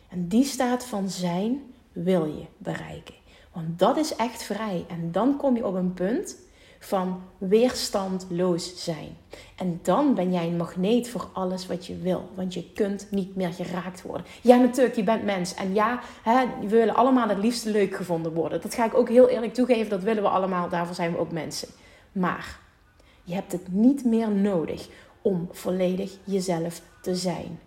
En 0.08 0.28
die 0.28 0.44
staat 0.44 0.84
van 0.84 1.10
zijn 1.10 1.74
wil 1.92 2.24
je 2.24 2.44
bereiken. 2.58 3.14
Want 3.52 3.78
dat 3.78 3.96
is 3.96 4.16
echt 4.16 4.42
vrij. 4.42 4.84
En 4.88 5.12
dan 5.12 5.36
kom 5.36 5.56
je 5.56 5.66
op 5.66 5.74
een 5.74 5.94
punt 5.94 6.36
van 6.84 7.22
weerstandloos 7.38 8.84
zijn. 8.84 9.16
En 9.56 9.80
dan 9.82 10.14
ben 10.14 10.32
jij 10.32 10.46
een 10.46 10.56
magneet 10.56 11.08
voor 11.08 11.28
alles 11.32 11.66
wat 11.66 11.86
je 11.86 11.96
wil. 11.96 12.28
Want 12.34 12.54
je 12.54 12.72
kunt 12.72 13.06
niet 13.10 13.36
meer 13.36 13.52
geraakt 13.52 14.02
worden. 14.02 14.26
Ja, 14.40 14.56
natuurlijk, 14.56 14.96
je 14.96 15.02
bent 15.02 15.24
mens. 15.24 15.54
En 15.54 15.74
ja, 15.74 16.00
hè, 16.22 16.44
we 16.60 16.68
willen 16.68 16.94
allemaal 16.94 17.28
het 17.28 17.38
liefste 17.38 17.70
leuk 17.70 17.96
gevonden 17.96 18.32
worden. 18.32 18.60
Dat 18.60 18.74
ga 18.74 18.84
ik 18.84 18.94
ook 18.94 19.08
heel 19.08 19.28
eerlijk 19.28 19.54
toegeven. 19.54 19.90
Dat 19.90 20.02
willen 20.02 20.22
we 20.22 20.28
allemaal. 20.28 20.68
Daarvoor 20.68 20.94
zijn 20.94 21.12
we 21.12 21.18
ook 21.18 21.32
mensen. 21.32 21.68
Maar 22.12 22.58
je 23.24 23.34
hebt 23.34 23.52
het 23.52 23.72
niet 23.72 24.04
meer 24.04 24.30
nodig 24.30 24.88
om 25.22 25.48
volledig 25.52 26.12
jezelf 26.24 26.82
te 27.02 27.14
zijn. 27.14 27.60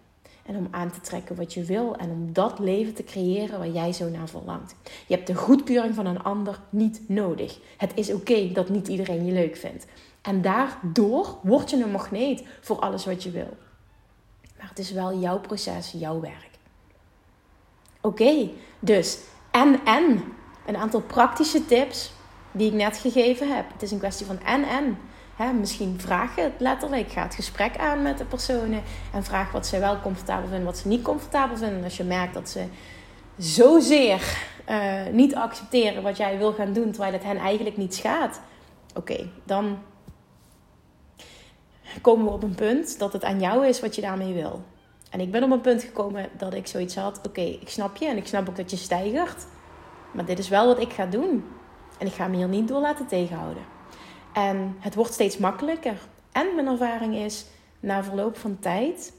En 0.45 0.55
om 0.55 0.67
aan 0.71 0.91
te 0.91 1.01
trekken 1.01 1.35
wat 1.35 1.53
je 1.53 1.63
wil 1.63 1.95
en 1.95 2.09
om 2.09 2.33
dat 2.33 2.59
leven 2.59 2.93
te 2.93 3.03
creëren 3.03 3.57
waar 3.57 3.69
jij 3.69 3.93
zo 3.93 4.09
naar 4.09 4.29
verlangt. 4.29 4.75
Je 5.07 5.15
hebt 5.15 5.27
de 5.27 5.35
goedkeuring 5.35 5.95
van 5.95 6.05
een 6.05 6.23
ander 6.23 6.59
niet 6.69 7.01
nodig. 7.07 7.59
Het 7.77 7.91
is 7.95 8.13
oké 8.13 8.51
dat 8.51 8.69
niet 8.69 8.87
iedereen 8.87 9.25
je 9.25 9.31
leuk 9.31 9.55
vindt. 9.55 9.85
En 10.21 10.41
daardoor 10.41 11.37
word 11.41 11.69
je 11.69 11.83
een 11.83 11.91
magneet 11.91 12.43
voor 12.61 12.79
alles 12.79 13.05
wat 13.05 13.23
je 13.23 13.31
wil. 13.31 13.57
Maar 14.57 14.69
het 14.69 14.79
is 14.79 14.91
wel 14.91 15.19
jouw 15.19 15.39
proces, 15.39 15.91
jouw 15.91 16.19
werk. 16.19 16.49
Oké, 18.01 18.49
dus 18.79 19.19
en 19.51 19.79
en. 19.85 20.23
Een 20.65 20.77
aantal 20.77 21.01
praktische 21.01 21.65
tips 21.65 22.11
die 22.51 22.67
ik 22.67 22.73
net 22.73 22.97
gegeven 22.97 23.55
heb. 23.55 23.71
Het 23.71 23.81
is 23.81 23.91
een 23.91 23.99
kwestie 23.99 24.25
van 24.25 24.39
en 24.39 24.63
en. 24.63 24.97
Hè, 25.35 25.53
misschien 25.53 25.99
vraag 25.99 26.35
het 26.35 26.53
letterlijk. 26.57 27.11
Ga 27.11 27.23
het 27.23 27.35
gesprek 27.35 27.77
aan 27.77 28.01
met 28.01 28.17
de 28.17 28.25
personen. 28.25 28.81
En 29.13 29.23
vraag 29.23 29.51
wat 29.51 29.67
ze 29.67 29.79
wel 29.79 30.01
comfortabel 30.01 30.47
vinden, 30.47 30.65
wat 30.65 30.77
ze 30.77 30.87
niet 30.87 31.01
comfortabel 31.01 31.57
vinden. 31.57 31.77
En 31.77 31.83
als 31.83 31.97
je 31.97 32.03
merkt 32.03 32.33
dat 32.33 32.49
ze 32.49 32.65
zozeer 33.37 34.37
uh, 34.69 35.05
niet 35.11 35.35
accepteren 35.35 36.03
wat 36.03 36.17
jij 36.17 36.37
wil 36.37 36.53
gaan 36.53 36.73
doen, 36.73 36.91
terwijl 36.91 37.13
het 37.13 37.23
hen 37.23 37.37
eigenlijk 37.37 37.77
niet 37.77 37.95
schaadt. 37.95 38.41
Oké, 38.95 39.29
dan 39.43 39.77
komen 42.01 42.25
we 42.25 42.31
op 42.31 42.43
een 42.43 42.55
punt 42.55 42.99
dat 42.99 43.13
het 43.13 43.23
aan 43.23 43.39
jou 43.39 43.67
is 43.67 43.81
wat 43.81 43.95
je 43.95 44.01
daarmee 44.01 44.33
wil. 44.33 44.61
En 45.09 45.19
ik 45.19 45.31
ben 45.31 45.43
op 45.43 45.51
een 45.51 45.61
punt 45.61 45.83
gekomen 45.83 46.29
dat 46.37 46.53
ik 46.53 46.67
zoiets 46.67 46.95
had: 46.95 47.19
oké, 47.27 47.41
ik 47.41 47.69
snap 47.69 47.95
je 47.95 48.07
en 48.07 48.17
ik 48.17 48.27
snap 48.27 48.49
ook 48.49 48.55
dat 48.55 48.71
je 48.71 48.77
stijgert. 48.77 49.45
Maar 50.11 50.25
dit 50.25 50.39
is 50.39 50.49
wel 50.49 50.65
wat 50.65 50.79
ik 50.79 50.93
ga 50.93 51.05
doen. 51.05 51.45
En 51.99 52.07
ik 52.07 52.13
ga 52.13 52.27
me 52.27 52.35
hier 52.35 52.47
niet 52.47 52.67
door 52.67 52.81
laten 52.81 53.07
tegenhouden. 53.07 53.74
En 54.35 54.75
het 54.79 54.95
wordt 54.95 55.13
steeds 55.13 55.37
makkelijker. 55.37 55.97
En 56.31 56.55
mijn 56.55 56.67
ervaring 56.67 57.15
is, 57.15 57.45
na 57.79 58.03
verloop 58.03 58.37
van 58.37 58.59
tijd 58.59 59.13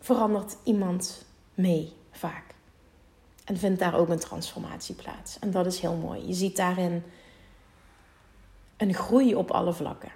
verandert 0.00 0.56
iemand 0.62 1.24
mee 1.54 1.92
vaak. 2.10 2.44
En 3.44 3.56
vindt 3.56 3.78
daar 3.78 3.94
ook 3.94 4.08
een 4.08 4.18
transformatie 4.18 4.94
plaats. 4.94 5.38
En 5.38 5.50
dat 5.50 5.66
is 5.66 5.80
heel 5.80 5.94
mooi. 5.94 6.26
Je 6.26 6.34
ziet 6.34 6.56
daarin 6.56 7.02
een 8.76 8.94
groei 8.94 9.34
op 9.34 9.50
alle 9.50 9.72
vlakken. 9.72 10.10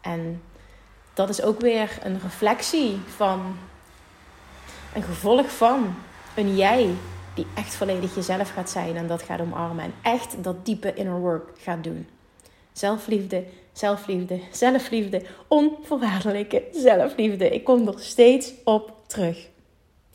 En 0.00 0.42
dat 1.14 1.28
is 1.28 1.42
ook 1.42 1.60
weer 1.60 1.98
een 2.02 2.20
reflectie 2.20 2.96
van, 3.16 3.56
een 4.94 5.02
gevolg 5.02 5.50
van 5.50 5.94
een 6.36 6.56
jij 6.56 6.94
die 7.36 7.46
echt 7.54 7.74
volledig 7.74 8.14
jezelf 8.14 8.50
gaat 8.50 8.70
zijn 8.70 8.96
en 8.96 9.06
dat 9.06 9.22
gaat 9.22 9.40
omarmen. 9.40 9.84
En 9.84 9.94
echt 10.02 10.44
dat 10.44 10.66
diepe 10.66 10.94
inner 10.94 11.20
work 11.20 11.50
gaat 11.58 11.84
doen. 11.84 12.06
Zelfliefde, 12.72 13.44
zelfliefde, 13.72 14.40
zelfliefde, 14.52 15.22
onvoorwaardelijke 15.48 16.62
zelfliefde. 16.72 17.48
Ik 17.50 17.64
kom 17.64 17.88
er 17.88 18.00
steeds 18.00 18.52
op 18.64 18.92
terug. 19.06 19.48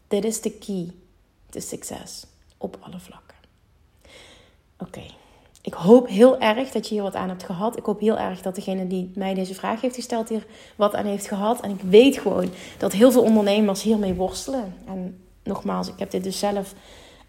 Dit 0.07 0.25
is 0.25 0.41
de 0.41 0.51
key 0.51 0.91
to 1.49 1.59
succes 1.59 2.25
op 2.57 2.77
alle 2.79 2.99
vlakken. 2.99 3.37
Oké. 4.77 5.03
Ik 5.61 5.73
hoop 5.73 6.07
heel 6.07 6.39
erg 6.39 6.71
dat 6.71 6.87
je 6.87 6.93
hier 6.93 7.03
wat 7.03 7.15
aan 7.15 7.29
hebt 7.29 7.43
gehad. 7.43 7.77
Ik 7.77 7.85
hoop 7.85 7.99
heel 7.99 8.17
erg 8.17 8.41
dat 8.41 8.55
degene 8.55 8.87
die 8.87 9.11
mij 9.15 9.33
deze 9.33 9.53
vraag 9.53 9.81
heeft 9.81 9.95
gesteld 9.95 10.29
hier 10.29 10.45
wat 10.75 10.95
aan 10.95 11.05
heeft 11.05 11.27
gehad. 11.27 11.61
En 11.61 11.69
ik 11.69 11.81
weet 11.81 12.17
gewoon 12.17 12.49
dat 12.77 12.91
heel 12.91 13.11
veel 13.11 13.23
ondernemers 13.23 13.83
hiermee 13.83 14.13
worstelen. 14.13 14.75
En 14.85 15.23
nogmaals, 15.43 15.87
ik 15.87 15.99
heb 15.99 16.11
dit 16.11 16.23
dus 16.23 16.39
zelf 16.39 16.73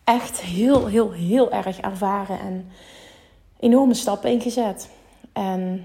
echt 0.05 0.41
heel, 0.41 0.87
heel, 0.87 1.13
heel 1.13 1.53
erg 1.53 1.81
ervaren 1.81 2.39
en 2.41 2.71
enorme 3.61 3.95
stappen 3.95 4.31
ingezet. 4.31 4.89
En 5.33 5.85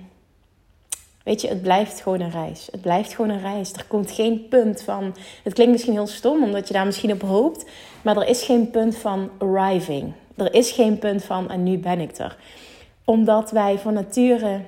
weet 1.23 1.41
je, 1.41 1.47
het 1.47 1.61
blijft 1.61 2.01
gewoon 2.01 2.19
een 2.19 2.31
reis. 2.31 2.67
Het 2.71 2.81
blijft 2.81 3.13
gewoon 3.13 3.31
een 3.31 3.41
reis. 3.41 3.73
Er 3.73 3.85
komt 3.87 4.11
geen 4.11 4.47
punt 4.47 4.81
van. 4.81 5.15
Het 5.43 5.53
klinkt 5.53 5.71
misschien 5.71 5.93
heel 5.93 6.07
stom, 6.07 6.43
omdat 6.43 6.67
je 6.67 6.73
daar 6.73 6.85
misschien 6.85 7.11
op 7.11 7.21
hoopt. 7.21 7.65
Maar 8.01 8.17
er 8.17 8.27
is 8.27 8.43
geen 8.43 8.69
punt 8.69 8.97
van 8.97 9.29
arriving. 9.37 10.13
Er 10.35 10.53
is 10.53 10.71
geen 10.71 10.99
punt 10.99 11.23
van 11.23 11.49
en 11.49 11.63
nu 11.63 11.77
ben 11.77 11.99
ik 11.99 12.17
er. 12.17 12.37
Omdat 13.03 13.51
wij 13.51 13.79
van 13.79 13.93
nature 13.93 14.61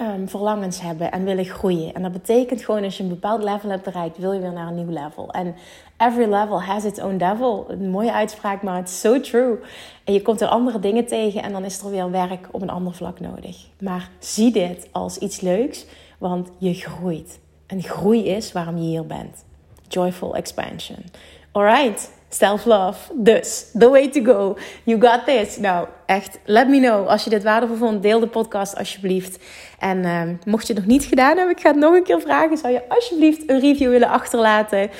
um, 0.00 0.28
verlangens 0.28 0.80
hebben 0.80 1.12
en 1.12 1.24
willen 1.24 1.44
groeien. 1.44 1.94
En 1.94 2.02
dat 2.02 2.12
betekent 2.12 2.64
gewoon 2.64 2.84
als 2.84 2.96
je 2.96 3.02
een 3.02 3.08
bepaald 3.08 3.42
level 3.42 3.70
hebt 3.70 3.84
bereikt, 3.84 4.18
wil 4.18 4.32
je 4.32 4.40
weer 4.40 4.52
naar 4.52 4.68
een 4.68 4.74
nieuw 4.74 5.02
level. 5.02 5.30
En 5.30 5.54
every 5.96 6.30
level 6.30 6.62
has 6.62 6.84
its 6.84 7.00
own 7.00 7.16
devil. 7.16 7.66
Een 7.68 7.90
mooie 7.90 8.12
uitspraak, 8.12 8.62
maar 8.62 8.82
is 8.82 9.00
so 9.00 9.20
true. 9.20 9.58
En 10.04 10.12
je 10.12 10.22
komt 10.22 10.40
er 10.40 10.48
andere 10.48 10.78
dingen 10.78 11.06
tegen 11.06 11.42
en 11.42 11.52
dan 11.52 11.64
is 11.64 11.80
er 11.80 11.90
weer 11.90 12.10
werk 12.10 12.48
op 12.50 12.62
een 12.62 12.70
ander 12.70 12.94
vlak 12.94 13.20
nodig. 13.20 13.56
Maar 13.80 14.10
zie 14.18 14.52
dit 14.52 14.88
als 14.92 15.18
iets 15.18 15.40
leuks, 15.40 15.86
want 16.18 16.50
je 16.58 16.74
groeit. 16.74 17.40
En 17.66 17.82
groei 17.82 18.24
is 18.24 18.52
waarom 18.52 18.76
je 18.76 18.82
hier 18.82 19.06
bent. 19.06 19.44
Joyful 19.88 20.36
expansion. 20.36 20.98
Alright. 21.52 22.17
Self-love. 22.28 22.98
Dus, 23.14 23.70
the 23.78 23.88
way 23.88 24.08
to 24.08 24.24
go. 24.24 24.56
You 24.82 25.00
got 25.00 25.26
this. 25.26 25.58
Nou, 25.58 25.86
echt, 26.06 26.38
let 26.44 26.68
me 26.68 26.80
know. 26.80 27.06
Als 27.06 27.24
je 27.24 27.30
dit 27.30 27.42
waardevol 27.42 27.76
vond, 27.76 28.02
deel 28.02 28.20
de 28.20 28.26
podcast 28.26 28.76
alsjeblieft. 28.76 29.38
En 29.78 29.98
uh, 29.98 30.22
mocht 30.44 30.66
je 30.66 30.72
het 30.72 30.82
nog 30.82 30.92
niet 30.92 31.04
gedaan 31.04 31.36
hebben, 31.36 31.56
ik 31.56 31.60
ga 31.60 31.68
het 31.68 31.78
nog 31.78 31.94
een 31.94 32.02
keer 32.02 32.20
vragen. 32.20 32.56
Zou 32.56 32.72
je 32.72 32.88
alsjeblieft 32.88 33.50
een 33.50 33.60
review 33.60 33.90
willen 33.90 34.08
achterlaten? 34.08 34.90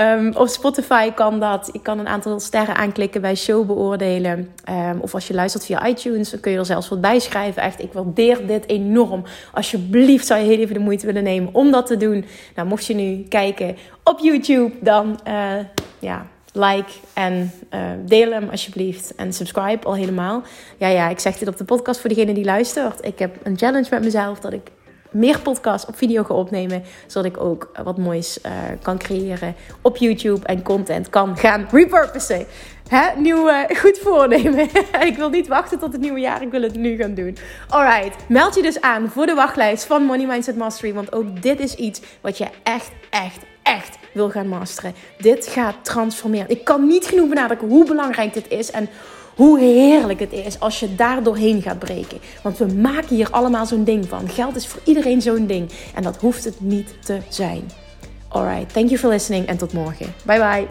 Um, 0.00 0.34
op 0.36 0.48
Spotify 0.48 1.10
kan 1.10 1.40
dat. 1.40 1.68
Je 1.72 1.82
kan 1.82 1.98
een 1.98 2.08
aantal 2.08 2.40
sterren 2.40 2.76
aanklikken 2.76 3.20
bij 3.20 3.34
show 3.34 3.66
beoordelen. 3.66 4.54
Um, 4.70 5.00
of 5.00 5.14
als 5.14 5.26
je 5.26 5.34
luistert 5.34 5.64
via 5.64 5.86
iTunes, 5.86 6.30
dan 6.30 6.40
kun 6.40 6.52
je 6.52 6.58
er 6.58 6.66
zelfs 6.66 6.88
wat 6.88 7.00
bij 7.00 7.18
schrijven. 7.18 7.62
Echt, 7.62 7.82
ik 7.82 7.92
waardeer 7.92 8.46
dit 8.46 8.68
enorm. 8.68 9.24
Alsjeblieft 9.52 10.26
zou 10.26 10.40
je 10.40 10.46
heel 10.46 10.58
even 10.58 10.74
de 10.74 10.80
moeite 10.80 11.06
willen 11.06 11.22
nemen 11.22 11.54
om 11.54 11.70
dat 11.70 11.86
te 11.86 11.96
doen. 11.96 12.24
Nou, 12.54 12.68
mocht 12.68 12.86
je 12.86 12.94
nu 12.94 13.26
kijken 13.28 13.76
op 14.04 14.18
YouTube, 14.18 14.72
dan 14.80 15.20
uh, 15.28 15.52
ja 15.98 16.26
like 16.56 16.92
en 17.12 17.52
uh, 17.74 17.80
deel 18.04 18.32
hem 18.32 18.48
alsjeblieft. 18.48 19.14
En 19.14 19.32
subscribe 19.32 19.86
al 19.86 19.94
helemaal. 19.94 20.42
Ja, 20.76 20.88
ja, 20.88 21.08
ik 21.08 21.18
zeg 21.18 21.38
dit 21.38 21.48
op 21.48 21.56
de 21.56 21.64
podcast 21.64 22.00
voor 22.00 22.10
degene 22.10 22.34
die 22.34 22.44
luistert. 22.44 23.04
Ik 23.04 23.18
heb 23.18 23.36
een 23.42 23.58
challenge 23.58 23.88
met 23.90 24.04
mezelf 24.04 24.40
dat 24.40 24.52
ik 24.52 24.70
meer 25.10 25.40
podcasts 25.40 25.88
op 25.88 25.96
video 25.96 26.24
ga 26.24 26.34
opnemen. 26.34 26.82
Zodat 27.06 27.32
ik 27.32 27.40
ook 27.40 27.70
wat 27.84 27.98
moois 27.98 28.38
uh, 28.46 28.52
kan 28.82 28.98
creëren 28.98 29.54
op 29.82 29.96
YouTube 29.96 30.46
en 30.46 30.62
content 30.62 31.10
kan 31.10 31.36
gaan 31.36 31.66
repurposen. 31.70 32.46
Hè? 32.88 33.08
Goed 33.82 33.98
voornemen. 33.98 34.68
ik 35.10 35.16
wil 35.16 35.30
niet 35.30 35.48
wachten 35.48 35.78
tot 35.78 35.92
het 35.92 36.00
nieuwe 36.00 36.20
jaar. 36.20 36.42
Ik 36.42 36.50
wil 36.50 36.62
het 36.62 36.74
nu 36.74 36.96
gaan 36.96 37.14
doen. 37.14 37.36
Alright. 37.68 38.28
Meld 38.28 38.54
je 38.54 38.62
dus 38.62 38.80
aan 38.80 39.08
voor 39.08 39.26
de 39.26 39.34
wachtlijst 39.34 39.84
van 39.84 40.02
Money 40.02 40.26
Mindset 40.26 40.56
Mastery. 40.56 40.94
Want 40.94 41.12
ook 41.12 41.42
dit 41.42 41.60
is 41.60 41.74
iets 41.74 42.00
wat 42.20 42.38
je 42.38 42.46
echt, 42.62 42.90
echt, 43.10 43.38
echt 43.66 43.98
wil 44.12 44.30
gaan 44.30 44.48
masteren. 44.48 44.94
Dit 45.18 45.46
gaat 45.46 45.74
transformeren. 45.82 46.48
Ik 46.48 46.64
kan 46.64 46.86
niet 46.86 47.06
genoeg 47.06 47.28
benadrukken 47.28 47.68
hoe 47.68 47.84
belangrijk 47.84 48.34
dit 48.34 48.48
is 48.48 48.70
en 48.70 48.88
hoe 49.34 49.58
heerlijk 49.58 50.20
het 50.20 50.32
is 50.32 50.60
als 50.60 50.80
je 50.80 50.94
daar 50.94 51.22
doorheen 51.22 51.62
gaat 51.62 51.78
breken. 51.78 52.18
Want 52.42 52.58
we 52.58 52.66
maken 52.66 53.16
hier 53.16 53.30
allemaal 53.30 53.66
zo'n 53.66 53.84
ding 53.84 54.08
van. 54.08 54.28
Geld 54.28 54.56
is 54.56 54.66
voor 54.66 54.80
iedereen 54.84 55.22
zo'n 55.22 55.46
ding. 55.46 55.70
En 55.94 56.02
dat 56.02 56.16
hoeft 56.16 56.44
het 56.44 56.60
niet 56.60 57.04
te 57.04 57.18
zijn. 57.28 57.70
Alright, 58.28 58.72
thank 58.72 58.88
you 58.88 58.98
for 58.98 59.10
listening 59.10 59.46
en 59.46 59.56
tot 59.56 59.72
morgen. 59.72 60.14
Bye 60.24 60.38
bye. 60.38 60.66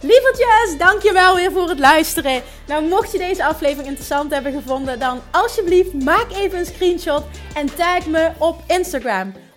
Lievertjes, 0.00 0.78
dankjewel 0.78 1.34
weer 1.34 1.52
voor 1.52 1.68
het 1.68 1.78
luisteren. 1.78 2.42
Nou, 2.66 2.88
mocht 2.88 3.12
je 3.12 3.18
deze 3.18 3.44
aflevering 3.44 3.86
interessant 3.86 4.32
hebben 4.32 4.52
gevonden, 4.52 4.98
dan 4.98 5.20
alsjeblieft 5.30 6.04
maak 6.04 6.26
even 6.32 6.58
een 6.58 6.66
screenshot 6.66 7.22
en 7.54 7.74
tag 7.74 8.06
me 8.06 8.30
op 8.38 8.62
Instagram. 8.66 9.32